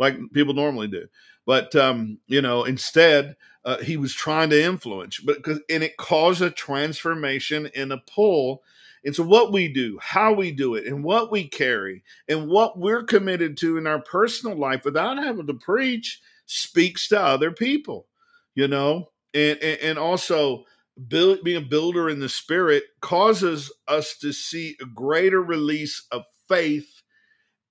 like 0.00 0.16
people 0.32 0.52
normally 0.52 0.88
do. 0.88 1.06
But, 1.46 1.76
um, 1.76 2.18
you 2.26 2.42
know, 2.42 2.64
instead, 2.64 3.36
uh, 3.64 3.78
he 3.78 3.96
was 3.96 4.14
trying 4.14 4.50
to 4.50 4.62
influence, 4.62 5.18
but 5.20 5.36
because, 5.36 5.60
and 5.70 5.82
it 5.82 5.96
caused 5.96 6.42
a 6.42 6.50
transformation 6.50 7.66
in 7.74 7.92
a 7.92 7.98
pull 7.98 8.62
and 9.04 9.14
so, 9.14 9.22
what 9.22 9.52
we 9.52 9.68
do, 9.68 9.98
how 10.00 10.32
we 10.32 10.50
do 10.50 10.74
it, 10.74 10.86
and 10.86 11.04
what 11.04 11.30
we 11.30 11.46
carry, 11.46 12.02
and 12.28 12.48
what 12.48 12.78
we're 12.78 13.04
committed 13.04 13.56
to 13.58 13.76
in 13.76 13.86
our 13.86 14.00
personal 14.00 14.56
life 14.56 14.84
without 14.84 15.18
having 15.18 15.46
to 15.46 15.54
preach 15.54 16.20
speaks 16.46 17.08
to 17.08 17.20
other 17.20 17.52
people, 17.52 18.06
you 18.54 18.66
know? 18.66 19.10
And, 19.34 19.58
and, 19.62 19.80
and 19.80 19.98
also, 19.98 20.64
build, 21.08 21.44
being 21.44 21.62
a 21.62 21.66
builder 21.66 22.08
in 22.08 22.20
the 22.20 22.28
spirit 22.28 22.84
causes 23.00 23.70
us 23.86 24.16
to 24.18 24.32
see 24.32 24.76
a 24.80 24.86
greater 24.86 25.42
release 25.42 26.06
of 26.10 26.22
faith 26.48 27.02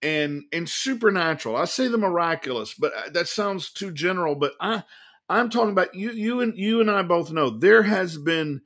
and 0.04 0.44
and 0.52 0.70
supernatural. 0.70 1.56
I 1.56 1.66
say 1.66 1.88
the 1.88 1.98
miraculous, 1.98 2.76
but 2.76 2.94
uh, 2.94 3.10
that 3.14 3.28
sounds 3.28 3.72
too 3.72 3.92
general. 3.92 4.36
But 4.36 4.54
I 4.60 4.84
I'm 5.30 5.50
talking 5.50 5.72
about 5.72 5.96
you 5.96 6.12
you 6.12 6.42
and 6.42 6.58
you 6.58 6.82
and 6.82 6.92
I 6.92 7.02
both 7.02 7.32
know 7.32 7.50
there 7.50 7.84
has 7.84 8.18
been 8.18 8.62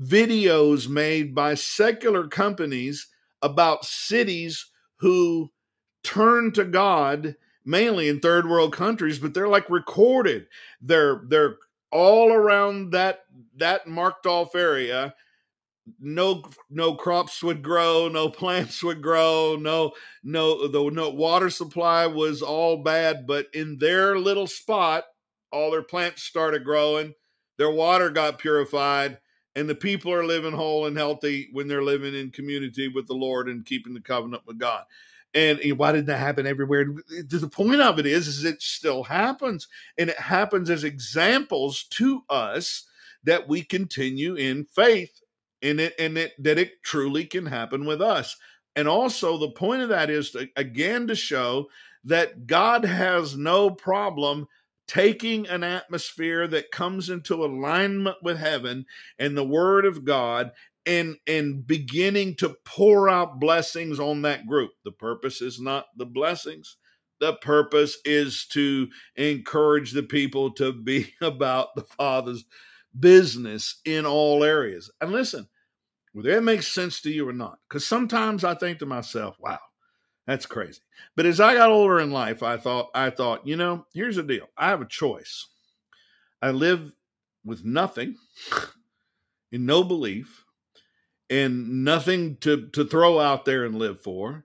videos 0.00 0.88
made 0.88 1.34
by 1.34 1.54
secular 1.54 2.26
companies 2.26 3.08
about 3.42 3.84
cities 3.84 4.66
who 4.96 5.50
turn 6.02 6.52
to 6.52 6.64
God 6.64 7.36
mainly 7.64 8.08
in 8.08 8.20
third 8.20 8.48
world 8.48 8.72
countries 8.72 9.18
but 9.18 9.34
they're 9.34 9.48
like 9.48 9.70
recorded. 9.70 10.46
They're 10.80 11.22
they're 11.28 11.56
all 11.92 12.32
around 12.32 12.92
that 12.92 13.20
that 13.56 13.86
marked 13.86 14.26
off 14.26 14.54
area. 14.54 15.14
No 15.98 16.42
no 16.68 16.94
crops 16.94 17.42
would 17.42 17.62
grow 17.62 18.08
no 18.08 18.28
plants 18.28 18.82
would 18.82 19.02
grow 19.02 19.56
no 19.58 19.92
no 20.22 20.66
the 20.66 20.90
no 20.90 21.10
water 21.10 21.50
supply 21.50 22.06
was 22.06 22.42
all 22.42 22.82
bad 22.82 23.26
but 23.26 23.46
in 23.54 23.78
their 23.78 24.18
little 24.18 24.46
spot 24.46 25.04
all 25.52 25.70
their 25.70 25.82
plants 25.82 26.22
started 26.22 26.64
growing 26.64 27.14
their 27.60 27.70
water 27.70 28.08
got 28.08 28.38
purified 28.38 29.18
and 29.54 29.68
the 29.68 29.74
people 29.74 30.10
are 30.10 30.24
living 30.24 30.54
whole 30.54 30.86
and 30.86 30.96
healthy 30.96 31.50
when 31.52 31.68
they're 31.68 31.82
living 31.82 32.14
in 32.14 32.30
community 32.30 32.88
with 32.88 33.06
the 33.06 33.12
Lord 33.12 33.50
and 33.50 33.66
keeping 33.66 33.92
the 33.92 34.00
covenant 34.00 34.44
with 34.46 34.58
God. 34.58 34.84
And 35.34 35.60
why 35.76 35.92
didn't 35.92 36.06
that 36.06 36.16
happen 36.16 36.46
everywhere? 36.46 36.86
The 37.08 37.50
point 37.52 37.82
of 37.82 37.98
it 37.98 38.06
is, 38.06 38.28
is 38.28 38.44
it 38.44 38.62
still 38.62 39.04
happens, 39.04 39.68
and 39.98 40.08
it 40.08 40.18
happens 40.18 40.70
as 40.70 40.84
examples 40.84 41.84
to 41.90 42.22
us 42.30 42.86
that 43.24 43.46
we 43.46 43.62
continue 43.62 44.36
in 44.36 44.64
faith, 44.64 45.20
in 45.60 45.80
it, 45.80 45.92
and 45.98 46.16
it, 46.16 46.32
that 46.42 46.58
it 46.58 46.82
truly 46.82 47.26
can 47.26 47.44
happen 47.44 47.84
with 47.84 48.00
us. 48.00 48.38
And 48.74 48.88
also, 48.88 49.36
the 49.36 49.50
point 49.50 49.82
of 49.82 49.90
that 49.90 50.08
is 50.08 50.30
to, 50.30 50.48
again 50.56 51.06
to 51.08 51.14
show 51.14 51.68
that 52.04 52.46
God 52.46 52.86
has 52.86 53.36
no 53.36 53.70
problem 53.70 54.48
taking 54.90 55.46
an 55.46 55.62
atmosphere 55.62 56.48
that 56.48 56.72
comes 56.72 57.10
into 57.10 57.44
alignment 57.44 58.16
with 58.24 58.36
heaven 58.36 58.84
and 59.20 59.38
the 59.38 59.44
word 59.44 59.86
of 59.86 60.04
God 60.04 60.50
and 60.84 61.16
and 61.28 61.64
beginning 61.64 62.34
to 62.34 62.56
pour 62.64 63.08
out 63.08 63.38
blessings 63.38 64.00
on 64.00 64.22
that 64.22 64.48
group. 64.48 64.72
The 64.84 64.90
purpose 64.90 65.42
is 65.42 65.60
not 65.60 65.86
the 65.96 66.06
blessings. 66.06 66.76
The 67.20 67.34
purpose 67.34 67.98
is 68.04 68.46
to 68.46 68.88
encourage 69.14 69.92
the 69.92 70.02
people 70.02 70.50
to 70.54 70.72
be 70.72 71.14
about 71.20 71.76
the 71.76 71.84
Father's 71.84 72.44
business 72.98 73.80
in 73.84 74.04
all 74.06 74.42
areas. 74.42 74.90
And 75.00 75.12
listen, 75.12 75.48
whether 76.12 76.30
it 76.30 76.42
makes 76.42 76.66
sense 76.66 77.00
to 77.02 77.12
you 77.12 77.28
or 77.28 77.32
not, 77.32 77.60
because 77.68 77.86
sometimes 77.86 78.42
I 78.42 78.56
think 78.56 78.80
to 78.80 78.86
myself, 78.86 79.36
wow, 79.38 79.60
that's 80.30 80.46
crazy. 80.46 80.80
But 81.16 81.26
as 81.26 81.40
I 81.40 81.54
got 81.54 81.70
older 81.70 81.98
in 81.98 82.12
life, 82.12 82.44
I 82.44 82.56
thought, 82.56 82.90
I 82.94 83.10
thought, 83.10 83.48
you 83.48 83.56
know, 83.56 83.84
here's 83.92 84.14
the 84.14 84.22
deal. 84.22 84.46
I 84.56 84.68
have 84.68 84.80
a 84.80 84.86
choice. 84.86 85.48
I 86.40 86.52
live 86.52 86.92
with 87.44 87.64
nothing, 87.64 88.14
in 89.52 89.66
no 89.66 89.82
belief, 89.82 90.44
and 91.28 91.84
nothing 91.84 92.36
to, 92.42 92.68
to 92.68 92.84
throw 92.84 93.18
out 93.18 93.44
there 93.44 93.64
and 93.64 93.74
live 93.74 94.02
for. 94.02 94.44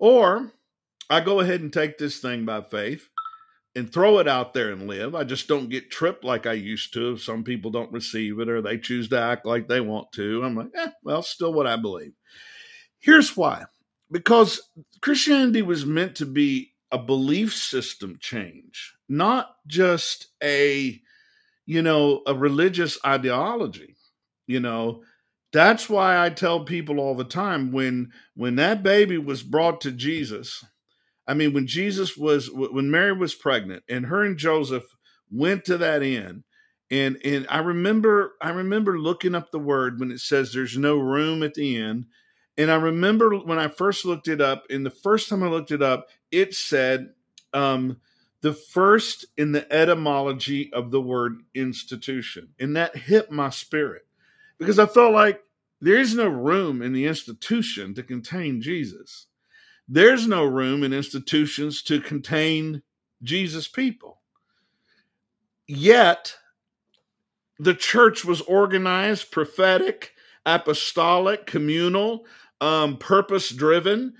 Or 0.00 0.50
I 1.08 1.20
go 1.20 1.38
ahead 1.38 1.60
and 1.60 1.72
take 1.72 1.96
this 1.96 2.18
thing 2.18 2.44
by 2.44 2.62
faith 2.62 3.08
and 3.76 3.92
throw 3.92 4.18
it 4.18 4.26
out 4.26 4.52
there 4.52 4.72
and 4.72 4.88
live. 4.88 5.14
I 5.14 5.22
just 5.22 5.46
don't 5.46 5.70
get 5.70 5.92
tripped 5.92 6.24
like 6.24 6.48
I 6.48 6.54
used 6.54 6.92
to. 6.94 7.16
Some 7.16 7.44
people 7.44 7.70
don't 7.70 7.92
receive 7.92 8.40
it 8.40 8.48
or 8.48 8.60
they 8.60 8.78
choose 8.78 9.08
to 9.10 9.20
act 9.20 9.46
like 9.46 9.68
they 9.68 9.80
want 9.80 10.10
to. 10.14 10.42
I'm 10.42 10.56
like, 10.56 10.70
eh, 10.74 10.90
well, 11.04 11.22
still 11.22 11.52
what 11.52 11.68
I 11.68 11.76
believe. 11.76 12.14
Here's 12.98 13.36
why 13.36 13.66
because 14.10 14.60
Christianity 15.02 15.62
was 15.62 15.86
meant 15.86 16.16
to 16.16 16.26
be 16.26 16.72
a 16.92 16.98
belief 16.98 17.54
system 17.54 18.18
change, 18.20 18.94
not 19.08 19.54
just 19.66 20.26
a, 20.42 21.00
you 21.66 21.82
know, 21.82 22.22
a 22.26 22.34
religious 22.34 22.98
ideology. 23.06 23.96
You 24.46 24.60
know, 24.60 25.04
that's 25.52 25.88
why 25.88 26.24
I 26.24 26.30
tell 26.30 26.64
people 26.64 26.98
all 26.98 27.14
the 27.14 27.24
time 27.24 27.72
when 27.72 28.10
when 28.34 28.56
that 28.56 28.82
baby 28.82 29.18
was 29.18 29.42
brought 29.42 29.80
to 29.82 29.92
Jesus, 29.92 30.64
I 31.26 31.34
mean, 31.34 31.52
when 31.52 31.68
Jesus 31.68 32.16
was 32.16 32.50
when 32.52 32.90
Mary 32.90 33.12
was 33.12 33.34
pregnant 33.34 33.84
and 33.88 34.06
her 34.06 34.24
and 34.24 34.36
Joseph 34.36 34.84
went 35.30 35.64
to 35.66 35.78
that 35.78 36.02
inn, 36.02 36.42
and 36.90 37.18
and 37.24 37.46
I 37.48 37.58
remember 37.58 38.32
I 38.42 38.50
remember 38.50 38.98
looking 38.98 39.36
up 39.36 39.52
the 39.52 39.60
word 39.60 40.00
when 40.00 40.10
it 40.10 40.18
says 40.18 40.52
there's 40.52 40.76
no 40.76 40.98
room 40.98 41.44
at 41.44 41.54
the 41.54 41.76
inn 41.76 42.06
and 42.56 42.70
I 42.70 42.76
remember 42.76 43.36
when 43.38 43.58
I 43.58 43.68
first 43.68 44.04
looked 44.04 44.28
it 44.28 44.40
up, 44.40 44.64
and 44.70 44.84
the 44.84 44.90
first 44.90 45.28
time 45.28 45.42
I 45.42 45.48
looked 45.48 45.70
it 45.70 45.82
up, 45.82 46.08
it 46.30 46.54
said 46.54 47.10
um, 47.52 47.98
the 48.42 48.52
first 48.52 49.26
in 49.36 49.52
the 49.52 49.70
etymology 49.72 50.72
of 50.72 50.90
the 50.90 51.00
word 51.00 51.42
institution. 51.54 52.50
And 52.58 52.76
that 52.76 52.96
hit 52.96 53.30
my 53.30 53.50
spirit 53.50 54.02
because 54.58 54.78
I 54.78 54.86
felt 54.86 55.12
like 55.12 55.42
there 55.80 55.96
is 55.96 56.14
no 56.14 56.28
room 56.28 56.82
in 56.82 56.92
the 56.92 57.06
institution 57.06 57.94
to 57.94 58.02
contain 58.02 58.60
Jesus. 58.60 59.26
There's 59.88 60.26
no 60.26 60.44
room 60.44 60.84
in 60.84 60.92
institutions 60.92 61.82
to 61.84 62.00
contain 62.00 62.82
Jesus' 63.22 63.68
people. 63.68 64.20
Yet, 65.66 66.36
the 67.58 67.74
church 67.74 68.24
was 68.24 68.40
organized, 68.42 69.30
prophetic, 69.30 70.12
apostolic, 70.46 71.46
communal 71.46 72.26
um, 72.60 72.96
purpose 72.96 73.50
driven, 73.50 74.14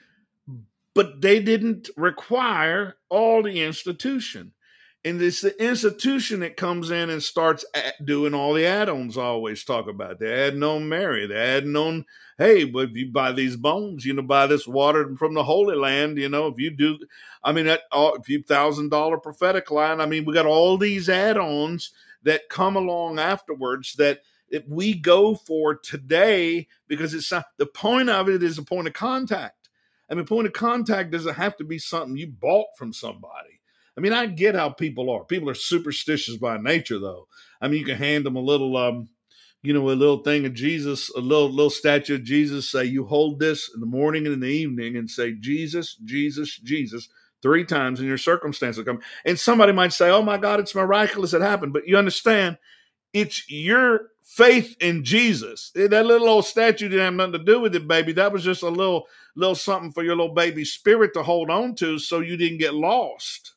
but 0.94 1.20
they 1.20 1.40
didn't 1.40 1.88
require 1.96 2.96
all 3.08 3.42
the 3.42 3.62
institution. 3.62 4.52
And 5.02 5.20
it's 5.22 5.40
the 5.40 5.58
institution 5.64 6.40
that 6.40 6.58
comes 6.58 6.90
in 6.90 7.08
and 7.08 7.22
starts 7.22 7.64
doing 8.04 8.34
all 8.34 8.52
the 8.52 8.66
add-ons. 8.66 9.16
I 9.16 9.22
always 9.22 9.64
talk 9.64 9.88
about. 9.88 10.18
They're 10.18 10.48
adding 10.48 10.62
on 10.62 10.90
Mary. 10.90 11.26
They're 11.26 11.56
adding 11.56 11.74
on, 11.74 12.04
hey, 12.36 12.64
but 12.64 12.90
if 12.90 12.96
you 12.96 13.10
buy 13.10 13.32
these 13.32 13.56
bones, 13.56 14.04
you 14.04 14.12
know, 14.12 14.20
buy 14.20 14.46
this 14.46 14.66
water 14.68 15.16
from 15.16 15.32
the 15.32 15.42
Holy 15.42 15.74
Land, 15.74 16.18
you 16.18 16.28
know, 16.28 16.48
if 16.48 16.58
you 16.58 16.70
do, 16.70 16.98
I 17.42 17.52
mean, 17.52 17.64
that 17.64 17.82
a 17.92 18.22
few 18.22 18.42
thousand 18.42 18.90
dollar 18.90 19.16
prophetic 19.16 19.70
line. 19.70 20.02
I 20.02 20.06
mean, 20.06 20.26
we 20.26 20.34
got 20.34 20.44
all 20.44 20.76
these 20.76 21.08
add-ons 21.08 21.92
that 22.24 22.50
come 22.50 22.76
along 22.76 23.18
afterwards 23.18 23.94
that 23.94 24.20
that 24.50 24.68
we 24.68 24.94
go 24.94 25.34
for 25.34 25.76
today 25.76 26.66
because 26.88 27.14
it's 27.14 27.30
not, 27.30 27.46
the 27.56 27.66
point 27.66 28.10
of 28.10 28.28
it 28.28 28.42
is 28.42 28.58
a 28.58 28.62
point 28.62 28.88
of 28.88 28.92
contact. 28.92 29.68
I 30.10 30.14
mean, 30.14 30.26
point 30.26 30.46
of 30.46 30.52
contact 30.52 31.12
doesn't 31.12 31.34
have 31.34 31.56
to 31.58 31.64
be 31.64 31.78
something 31.78 32.16
you 32.16 32.26
bought 32.26 32.66
from 32.76 32.92
somebody. 32.92 33.60
I 33.96 34.00
mean, 34.00 34.12
I 34.12 34.26
get 34.26 34.54
how 34.54 34.70
people 34.70 35.10
are. 35.10 35.24
People 35.24 35.50
are 35.50 35.54
superstitious 35.54 36.36
by 36.36 36.56
nature, 36.56 36.98
though. 36.98 37.28
I 37.60 37.68
mean, 37.68 37.80
you 37.80 37.86
can 37.86 37.96
hand 37.96 38.24
them 38.24 38.36
a 38.36 38.40
little, 38.40 38.76
um, 38.76 39.08
you 39.62 39.72
know, 39.72 39.90
a 39.90 39.92
little 39.92 40.22
thing 40.22 40.46
of 40.46 40.54
Jesus, 40.54 41.10
a 41.10 41.20
little 41.20 41.50
little 41.50 41.70
statue 41.70 42.14
of 42.14 42.24
Jesus. 42.24 42.70
Say, 42.70 42.86
you 42.86 43.04
hold 43.04 43.40
this 43.40 43.70
in 43.72 43.80
the 43.80 43.86
morning 43.86 44.26
and 44.26 44.34
in 44.34 44.40
the 44.40 44.46
evening, 44.46 44.96
and 44.96 45.10
say, 45.10 45.32
Jesus, 45.32 45.96
Jesus, 46.04 46.58
Jesus, 46.58 47.08
three 47.42 47.64
times, 47.64 48.00
and 48.00 48.08
your 48.08 48.18
circumstance 48.18 48.76
will 48.76 48.84
come. 48.84 49.00
And 49.24 49.38
somebody 49.38 49.72
might 49.72 49.92
say, 49.92 50.10
"Oh 50.10 50.22
my 50.22 50.38
God, 50.38 50.60
it's 50.60 50.74
miraculous 50.74 51.34
it 51.34 51.42
happened," 51.42 51.72
but 51.72 51.86
you 51.86 51.96
understand, 51.96 52.58
it's 53.12 53.50
your 53.50 54.08
faith 54.30 54.76
in 54.80 55.04
Jesus. 55.04 55.72
Eh, 55.76 55.88
that 55.88 56.06
little 56.06 56.28
old 56.28 56.46
statue 56.46 56.88
didn't 56.88 57.04
have 57.04 57.14
nothing 57.14 57.32
to 57.32 57.38
do 57.40 57.60
with 57.60 57.74
it, 57.74 57.88
baby. 57.88 58.12
That 58.12 58.32
was 58.32 58.44
just 58.44 58.62
a 58.62 58.68
little 58.68 59.06
little 59.36 59.54
something 59.54 59.92
for 59.92 60.02
your 60.02 60.16
little 60.16 60.34
baby 60.34 60.64
spirit 60.64 61.14
to 61.14 61.22
hold 61.22 61.50
on 61.50 61.74
to, 61.76 61.98
so 61.98 62.20
you 62.20 62.36
didn't 62.36 62.58
get 62.58 62.74
lost 62.74 63.54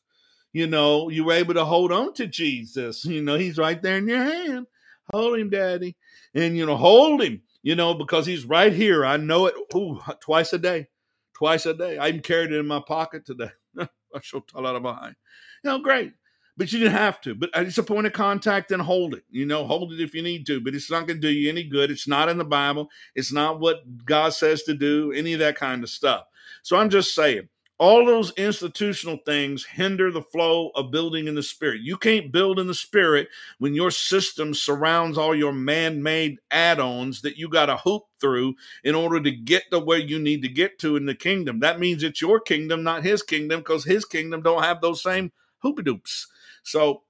you 0.54 0.68
know, 0.68 1.10
you 1.10 1.24
were 1.24 1.34
able 1.34 1.54
to 1.54 1.64
hold 1.64 1.92
on 1.92 2.14
to 2.14 2.26
Jesus. 2.26 3.04
You 3.04 3.22
know, 3.22 3.36
he's 3.36 3.58
right 3.58 3.82
there 3.82 3.98
in 3.98 4.08
your 4.08 4.22
hand. 4.22 4.66
Hold 5.12 5.38
him, 5.38 5.50
daddy. 5.50 5.96
And, 6.32 6.56
you 6.56 6.64
know, 6.64 6.76
hold 6.76 7.22
him, 7.22 7.42
you 7.62 7.74
know, 7.74 7.92
because 7.92 8.24
he's 8.24 8.46
right 8.46 8.72
here. 8.72 9.04
I 9.04 9.18
know 9.18 9.46
it 9.46 9.54
ooh, 9.74 10.00
twice 10.20 10.52
a 10.52 10.58
day. 10.58 10.86
Twice 11.34 11.66
a 11.66 11.74
day. 11.74 11.98
I 11.98 12.08
even 12.08 12.20
carried 12.22 12.52
it 12.52 12.60
in 12.60 12.68
my 12.68 12.80
pocket 12.86 13.26
today. 13.26 13.50
I 13.78 14.20
shall 14.22 14.42
tell 14.42 14.66
out 14.66 14.76
of 14.76 14.82
behind. 14.82 15.16
You 15.64 15.70
know, 15.70 15.78
great. 15.80 16.12
But 16.56 16.72
you 16.72 16.78
didn't 16.78 16.92
have 16.92 17.20
to. 17.22 17.34
But 17.34 17.50
uh, 17.56 17.62
it's 17.62 17.78
a 17.78 17.82
point 17.82 18.06
of 18.06 18.12
contact 18.12 18.70
and 18.70 18.80
hold 18.80 19.14
it. 19.14 19.24
You 19.30 19.44
know, 19.44 19.66
hold 19.66 19.92
it 19.92 20.00
if 20.00 20.14
you 20.14 20.22
need 20.22 20.46
to. 20.46 20.60
But 20.60 20.74
it's 20.74 20.90
not 20.90 21.06
going 21.06 21.20
to 21.20 21.26
do 21.26 21.32
you 21.32 21.48
any 21.48 21.64
good. 21.64 21.90
It's 21.90 22.06
not 22.06 22.28
in 22.28 22.38
the 22.38 22.44
Bible. 22.44 22.90
It's 23.14 23.32
not 23.32 23.60
what 23.60 24.04
God 24.04 24.34
says 24.34 24.62
to 24.64 24.74
do, 24.74 25.12
any 25.12 25.32
of 25.32 25.40
that 25.40 25.56
kind 25.56 25.82
of 25.82 25.90
stuff. 25.90 26.26
So 26.62 26.76
I'm 26.76 26.90
just 26.90 27.14
saying, 27.14 27.48
all 27.78 28.06
those 28.06 28.32
institutional 28.36 29.18
things 29.26 29.64
hinder 29.64 30.12
the 30.12 30.22
flow 30.22 30.70
of 30.76 30.92
building 30.92 31.26
in 31.26 31.34
the 31.34 31.42
spirit. 31.42 31.80
You 31.80 31.96
can't 31.96 32.30
build 32.30 32.60
in 32.60 32.68
the 32.68 32.74
spirit 32.74 33.28
when 33.58 33.74
your 33.74 33.90
system 33.90 34.54
surrounds 34.54 35.18
all 35.18 35.34
your 35.34 35.52
man 35.52 36.00
made 36.00 36.38
add 36.52 36.78
ons 36.78 37.20
that 37.22 37.36
you 37.36 37.48
got 37.48 37.66
to 37.66 37.76
hoop 37.76 38.04
through 38.20 38.54
in 38.84 38.94
order 38.94 39.20
to 39.20 39.30
get 39.32 39.64
to 39.72 39.80
where 39.80 39.98
you 39.98 40.20
need 40.20 40.42
to 40.42 40.48
get 40.48 40.78
to 40.78 40.94
in 40.96 41.04
the 41.04 41.16
kingdom. 41.16 41.58
That 41.60 41.80
means 41.80 42.04
it's 42.04 42.22
your 42.22 42.38
kingdom, 42.38 42.84
not 42.84 43.02
his 43.02 43.22
kingdom, 43.22 43.60
because 43.60 43.84
his 43.84 44.04
kingdom 44.04 44.40
don't 44.40 44.62
have 44.62 44.80
those 44.80 45.02
same 45.02 45.32
hoopy 45.62 45.80
doops. 45.80 46.26
So 46.64 47.02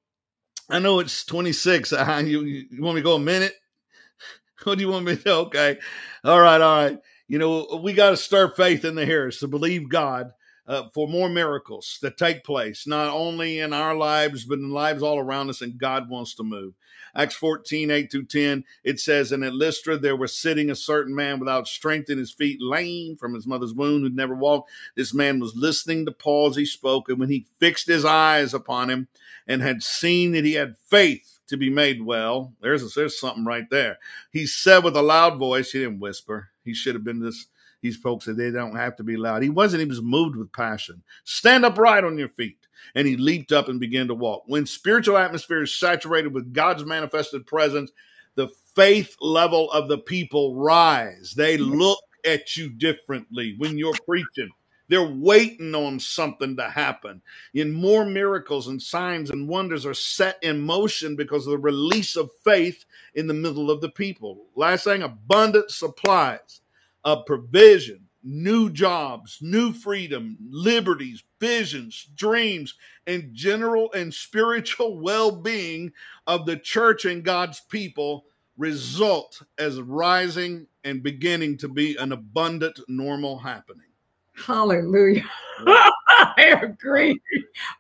I 0.71 0.79
know 0.79 1.01
it's 1.01 1.25
26. 1.25 1.93
Uh, 1.93 2.23
you, 2.25 2.43
you 2.43 2.83
want 2.83 2.97
me 2.97 3.03
to 3.03 3.05
go 3.05 3.17
a 3.17 3.21
minute? 3.21 3.55
What 4.65 4.79
do 4.79 4.85
you 4.85 4.91
want 4.91 5.07
me 5.07 5.17
to? 5.17 5.33
Okay. 5.35 5.79
All 6.25 6.41
right. 6.41 6.61
All 6.61 6.85
right. 6.85 6.99
You 7.29 7.39
know, 7.39 7.81
we 7.83 7.93
got 7.93 8.11
to 8.11 8.17
stir 8.17 8.51
faith 8.51 8.85
in 8.85 8.95
the 8.95 9.05
hearers 9.05 9.39
to 9.41 9.49
believe 9.49 9.89
God 9.89 10.31
uh, 10.67 10.85
for 10.95 11.09
more 11.09 11.29
miracles 11.29 11.99
that 12.03 12.17
take 12.17 12.45
place, 12.45 12.87
not 12.87 13.09
only 13.09 13.59
in 13.61 13.73
our 13.73 13.95
lives, 13.95 14.45
but 14.45 14.59
in 14.59 14.71
lives 14.71 15.03
all 15.03 15.19
around 15.19 15.51
us, 15.51 15.61
and 15.61 15.79
God 15.79 16.09
wants 16.09 16.35
to 16.37 16.43
move. 16.43 16.75
Acts 17.17 17.35
14, 17.35 17.91
8 17.91 18.11
through 18.11 18.25
10, 18.25 18.65
it 18.83 19.01
says, 19.01 19.33
And 19.33 19.45
at 19.45 19.55
Lystra 19.55 19.97
there 19.97 20.17
was 20.17 20.37
sitting 20.37 20.71
a 20.71 20.77
certain 20.77 21.15
man 21.15 21.39
without 21.39 21.69
strength 21.69 22.11
in 22.11 22.19
his 22.19 22.33
feet, 22.33 22.59
lame 22.61 23.17
from 23.17 23.35
his 23.35 23.47
mother's 23.47 23.75
womb, 23.75 24.03
who'd 24.03 24.17
never 24.17 24.35
walked. 24.35 24.71
This 24.97 25.15
man 25.15 25.41
was 25.41 25.55
listening 25.55 26.07
to 26.07 26.13
Paul 26.13 26.51
as 26.51 26.57
he 26.57 26.67
spoke, 26.67 27.09
and 27.09 27.19
when 27.19 27.31
he 27.31 27.47
fixed 27.59 27.87
his 27.87 28.05
eyes 28.05 28.55
upon 28.55 28.91
him 28.91 29.09
and 29.47 29.63
had 29.63 29.83
seen 29.83 30.33
that 30.33 30.45
he 30.45 30.55
had 30.55 30.77
faith 30.77 31.41
to 31.47 31.57
be 31.57 31.71
made 31.71 32.03
well, 32.03 32.55
there's, 32.61 32.83
a, 32.83 32.89
there's 32.95 33.19
something 33.19 33.45
right 33.45 33.69
there. 33.71 33.99
He 34.31 34.47
said 34.47 34.83
with 34.83 34.97
a 34.97 35.03
loud 35.03 35.39
voice, 35.39 35.73
he 35.73 35.81
didn't 35.81 36.01
whisper, 36.01 36.49
he 36.65 36.75
should 36.75 36.95
have 36.95 37.05
been 37.05 37.21
this 37.21 37.47
these 37.85 37.99
folks 37.99 38.25
said 38.25 38.39
they 38.39 38.51
don't 38.51 38.77
have 38.77 38.97
to 38.97 39.05
be 39.05 39.19
loud. 39.19 39.43
He 39.43 39.51
wasn't, 39.51 39.83
he 39.83 39.87
was 39.87 40.01
moved 40.01 40.37
with 40.37 40.51
passion. 40.55 41.03
Stand 41.25 41.67
upright 41.67 42.03
on 42.03 42.17
your 42.17 42.31
feet. 42.31 42.57
And 42.95 43.07
he 43.07 43.19
leaped 43.19 43.53
up 43.53 43.69
and 43.69 43.79
began 43.79 44.09
to 44.09 44.15
walk. 44.15 44.45
When 44.47 44.65
spiritual 44.65 45.19
atmosphere 45.19 45.65
is 45.65 45.79
saturated 45.79 46.33
with 46.33 46.55
God's 46.55 46.87
manifested 46.87 47.47
presence, 47.47 47.93
the 48.37 48.49
faith 48.75 49.17
level 49.21 49.71
of 49.71 49.89
the 49.89 49.99
people 49.99 50.57
rise. 50.57 51.35
They 51.37 51.59
look 51.59 51.99
at 52.25 52.57
you 52.57 52.71
differently 52.71 53.55
when 53.59 53.77
you're 53.77 53.93
preaching. 54.07 54.49
They're 54.89 55.07
waiting 55.07 55.75
on 55.75 56.01
something 56.01 56.57
to 56.57 56.71
happen. 56.71 57.21
And 57.55 57.75
more 57.75 58.07
miracles 58.07 58.67
and 58.67 58.81
signs 58.81 59.29
and 59.29 59.47
wonders 59.47 59.85
are 59.85 59.93
set 59.93 60.39
in 60.43 60.61
motion 60.61 61.17
because 61.17 61.47
of 61.47 61.51
the 61.51 61.59
release 61.59 62.17
of 62.17 62.31
faith 62.45 62.87
in 63.15 63.27
the 63.27 63.35
middle 63.35 63.71
of 63.71 63.83
the 63.83 63.91
people. 63.91 64.47
Last 64.57 64.85
thing, 64.85 65.03
abundant 65.03 65.71
supplies 65.71 66.63
of 67.05 67.27
provision, 67.27 68.01
new 68.23 68.71
jobs, 68.71 69.39
new 69.41 69.73
freedom, 69.73 70.37
liberties, 70.49 71.23
visions, 71.41 72.09
dreams, 72.15 72.75
and 73.07 73.31
general 73.35 73.93
and 73.93 74.13
spiritual 74.13 74.99
well 75.03 75.31
being 75.31 75.93
of 76.27 76.47
the 76.47 76.57
church 76.57 77.05
and 77.05 77.25
God's 77.25 77.61
people 77.61 78.25
result 78.57 79.43
as 79.59 79.81
rising 79.81 80.67
and 80.85 81.03
beginning 81.03 81.57
to 81.59 81.69
be 81.69 81.97
an 81.97 82.13
abundant 82.13 82.79
normal 82.89 83.39
happening. 83.39 83.87
Hallelujah. 84.35 85.25
I 85.67 86.59
agree. 86.63 87.21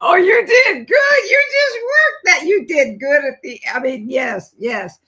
Oh, 0.00 0.16
you 0.16 0.46
did 0.46 0.86
good. 0.86 1.30
You 1.30 1.42
just 1.52 1.78
worked 1.82 2.24
that. 2.24 2.42
You 2.44 2.66
did 2.66 3.00
good 3.00 3.24
at 3.24 3.42
the, 3.42 3.60
I 3.72 3.80
mean, 3.80 4.08
yes, 4.08 4.54
yes. 4.58 4.98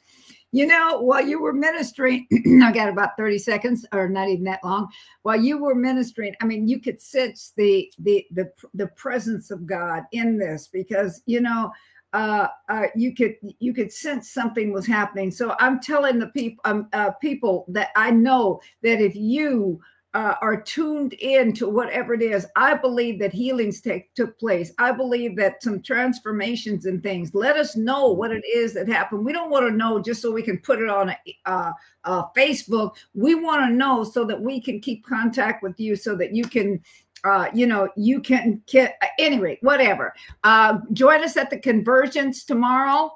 You 0.57 0.67
know, 0.67 1.03
while 1.03 1.21
you 1.21 1.39
were 1.39 1.53
ministering, 1.53 2.27
I 2.65 2.73
got 2.73 2.89
about 2.89 3.19
30 3.19 3.37
seconds 3.37 3.85
or 3.93 4.09
not 4.09 4.31
even 4.31 4.45
that 4.45 4.65
long. 4.65 4.89
While 5.21 5.39
you 5.39 5.59
were 5.59 5.75
ministering, 5.75 6.35
I 6.41 6.47
mean, 6.47 6.67
you 6.67 6.81
could 6.81 6.99
sense 6.99 7.53
the 7.59 7.93
the 7.99 8.25
the, 8.31 8.51
the 8.73 8.87
presence 8.87 9.51
of 9.51 9.67
God 9.67 10.05
in 10.13 10.39
this 10.39 10.69
because, 10.73 11.21
you 11.27 11.43
know, 11.43 11.71
uh, 12.15 12.47
uh, 12.71 12.87
you 12.95 13.15
could 13.15 13.35
you 13.59 13.75
could 13.75 13.93
sense 13.93 14.31
something 14.31 14.73
was 14.73 14.87
happening. 14.87 15.31
So 15.31 15.55
I'm 15.61 15.79
telling 15.79 16.19
the 16.19 16.29
people 16.29 16.63
um, 16.65 16.89
uh, 16.95 17.11
people 17.11 17.67
that 17.69 17.91
I 17.95 18.11
know 18.11 18.63
that 18.83 19.03
if 19.03 19.15
you 19.15 19.79
uh, 20.17 20.35
are 20.41 20.59
tuned 20.59 21.13
in 21.13 21.53
to 21.53 21.69
whatever 21.69 22.15
it 22.15 22.23
is. 22.23 22.47
I 22.57 22.73
believe 22.73 23.19
that 23.19 23.35
healings 23.35 23.83
take 23.83 24.15
took 24.15 24.39
place. 24.39 24.73
I 24.79 24.91
believe 24.91 25.37
that 25.37 25.63
some 25.63 25.83
transformations 25.83 26.87
and 26.87 27.03
things. 27.03 27.35
Let 27.35 27.59
us 27.59 27.77
know 27.77 28.13
what 28.13 28.33
it 28.33 28.43
is 28.47 28.73
that 28.75 28.89
happened. 28.89 29.27
We 29.27 29.35
don't 29.35 29.51
want 29.51 29.69
to 29.69 29.77
know 29.77 30.01
just 30.01 30.23
so 30.23 30.33
we 30.33 30.43
can 30.43 30.57
put 30.57 30.81
it 30.81 30.89
on 30.89 31.11
a, 31.11 31.19
uh, 31.45 31.73
uh, 32.05 32.23
Facebook. 32.35 32.93
We 33.13 33.35
want 33.35 33.69
to 33.69 33.77
know 33.77 34.05
so 34.05 34.25
that 34.25 34.41
we 34.41 34.59
can 34.59 34.81
keep 34.81 35.05
contact 35.05 35.63
with 35.63 35.79
you, 35.79 35.95
so 35.95 36.17
that 36.17 36.35
you 36.35 36.45
can. 36.45 36.83
Uh, 37.25 37.49
you 37.53 37.67
know, 37.67 37.89
you 37.97 38.21
can 38.21 38.63
get 38.67 39.01
anyway, 39.19 39.59
whatever. 39.61 40.15
Uh, 40.45 40.79
join 40.93 41.25
us 41.25 41.37
at 41.37 41.51
the 41.51 41.59
convergence 41.59 42.45
tomorrow 42.45 43.11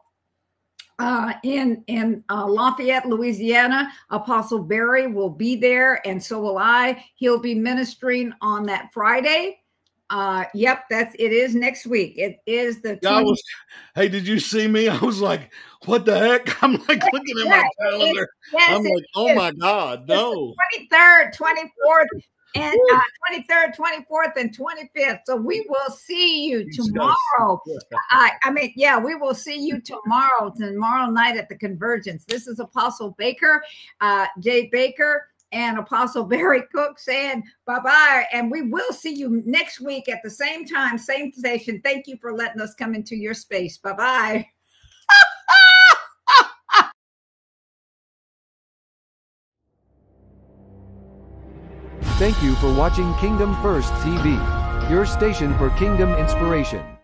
uh, 1.00 1.32
in 1.42 1.82
in 1.86 2.22
uh, 2.30 2.46
Lafayette, 2.46 3.06
Louisiana. 3.08 3.90
Apostle 4.10 4.60
Barry 4.60 5.06
will 5.06 5.30
be 5.30 5.56
there, 5.56 6.06
and 6.06 6.22
so 6.22 6.40
will 6.40 6.58
I. 6.58 7.04
He'll 7.16 7.40
be 7.40 7.54
ministering 7.54 8.32
on 8.40 8.66
that 8.66 8.92
Friday. 8.92 9.60
Uh, 10.10 10.44
yep, 10.54 10.84
that's 10.90 11.14
it. 11.18 11.32
Is 11.32 11.54
next 11.54 11.86
week. 11.86 12.14
It 12.18 12.40
is 12.46 12.82
the. 12.82 12.96
20- 12.96 13.24
was, 13.24 13.42
hey, 13.94 14.08
did 14.08 14.26
you 14.26 14.38
see 14.38 14.68
me? 14.68 14.88
I 14.88 14.98
was 14.98 15.20
like, 15.20 15.52
"What 15.86 16.04
the 16.04 16.18
heck?" 16.18 16.62
I'm 16.62 16.74
like 16.88 17.02
looking 17.12 17.38
at 17.40 17.48
my 17.48 17.68
calendar. 17.80 18.28
Yes, 18.52 18.70
I'm 18.70 18.84
like, 18.84 19.04
"Oh 19.14 19.28
is. 19.28 19.36
my 19.36 19.52
God, 19.52 20.06
no!" 20.06 20.32
Twenty 20.32 20.88
third, 20.90 21.32
twenty 21.32 21.72
fourth, 21.82 22.08
and 22.54 22.76
uh, 22.92 23.00
23rd, 23.30 23.76
24th, 23.76 24.36
and 24.36 24.56
25th. 24.56 25.20
So 25.24 25.36
we 25.36 25.66
will 25.68 25.90
see 25.90 26.46
you 26.48 26.70
tomorrow. 26.72 27.62
I, 28.10 28.32
I 28.42 28.50
mean, 28.50 28.72
yeah, 28.76 28.98
we 28.98 29.14
will 29.14 29.34
see 29.34 29.58
you 29.58 29.80
tomorrow, 29.80 30.52
tomorrow 30.56 31.10
night 31.10 31.36
at 31.36 31.48
the 31.48 31.56
Convergence. 31.56 32.24
This 32.24 32.46
is 32.46 32.58
Apostle 32.58 33.14
Baker, 33.18 33.62
uh, 34.00 34.26
Jay 34.40 34.68
Baker, 34.72 35.28
and 35.52 35.78
Apostle 35.78 36.24
Barry 36.26 36.62
Cook 36.72 36.98
saying 36.98 37.42
bye 37.66 37.80
bye. 37.80 38.24
And 38.32 38.50
we 38.50 38.62
will 38.62 38.92
see 38.92 39.14
you 39.14 39.42
next 39.46 39.80
week 39.80 40.08
at 40.08 40.22
the 40.22 40.30
same 40.30 40.66
time, 40.66 40.98
same 40.98 41.32
station. 41.32 41.80
Thank 41.82 42.06
you 42.06 42.16
for 42.20 42.32
letting 42.32 42.60
us 42.60 42.74
come 42.74 42.94
into 42.94 43.16
your 43.16 43.34
space. 43.34 43.78
Bye 43.78 43.92
bye. 43.92 44.46
Thank 52.20 52.42
you 52.42 52.54
for 52.56 52.70
watching 52.70 53.14
Kingdom 53.14 53.56
First 53.62 53.94
TV, 54.04 54.36
your 54.90 55.06
station 55.06 55.56
for 55.56 55.70
kingdom 55.78 56.12
inspiration. 56.16 56.99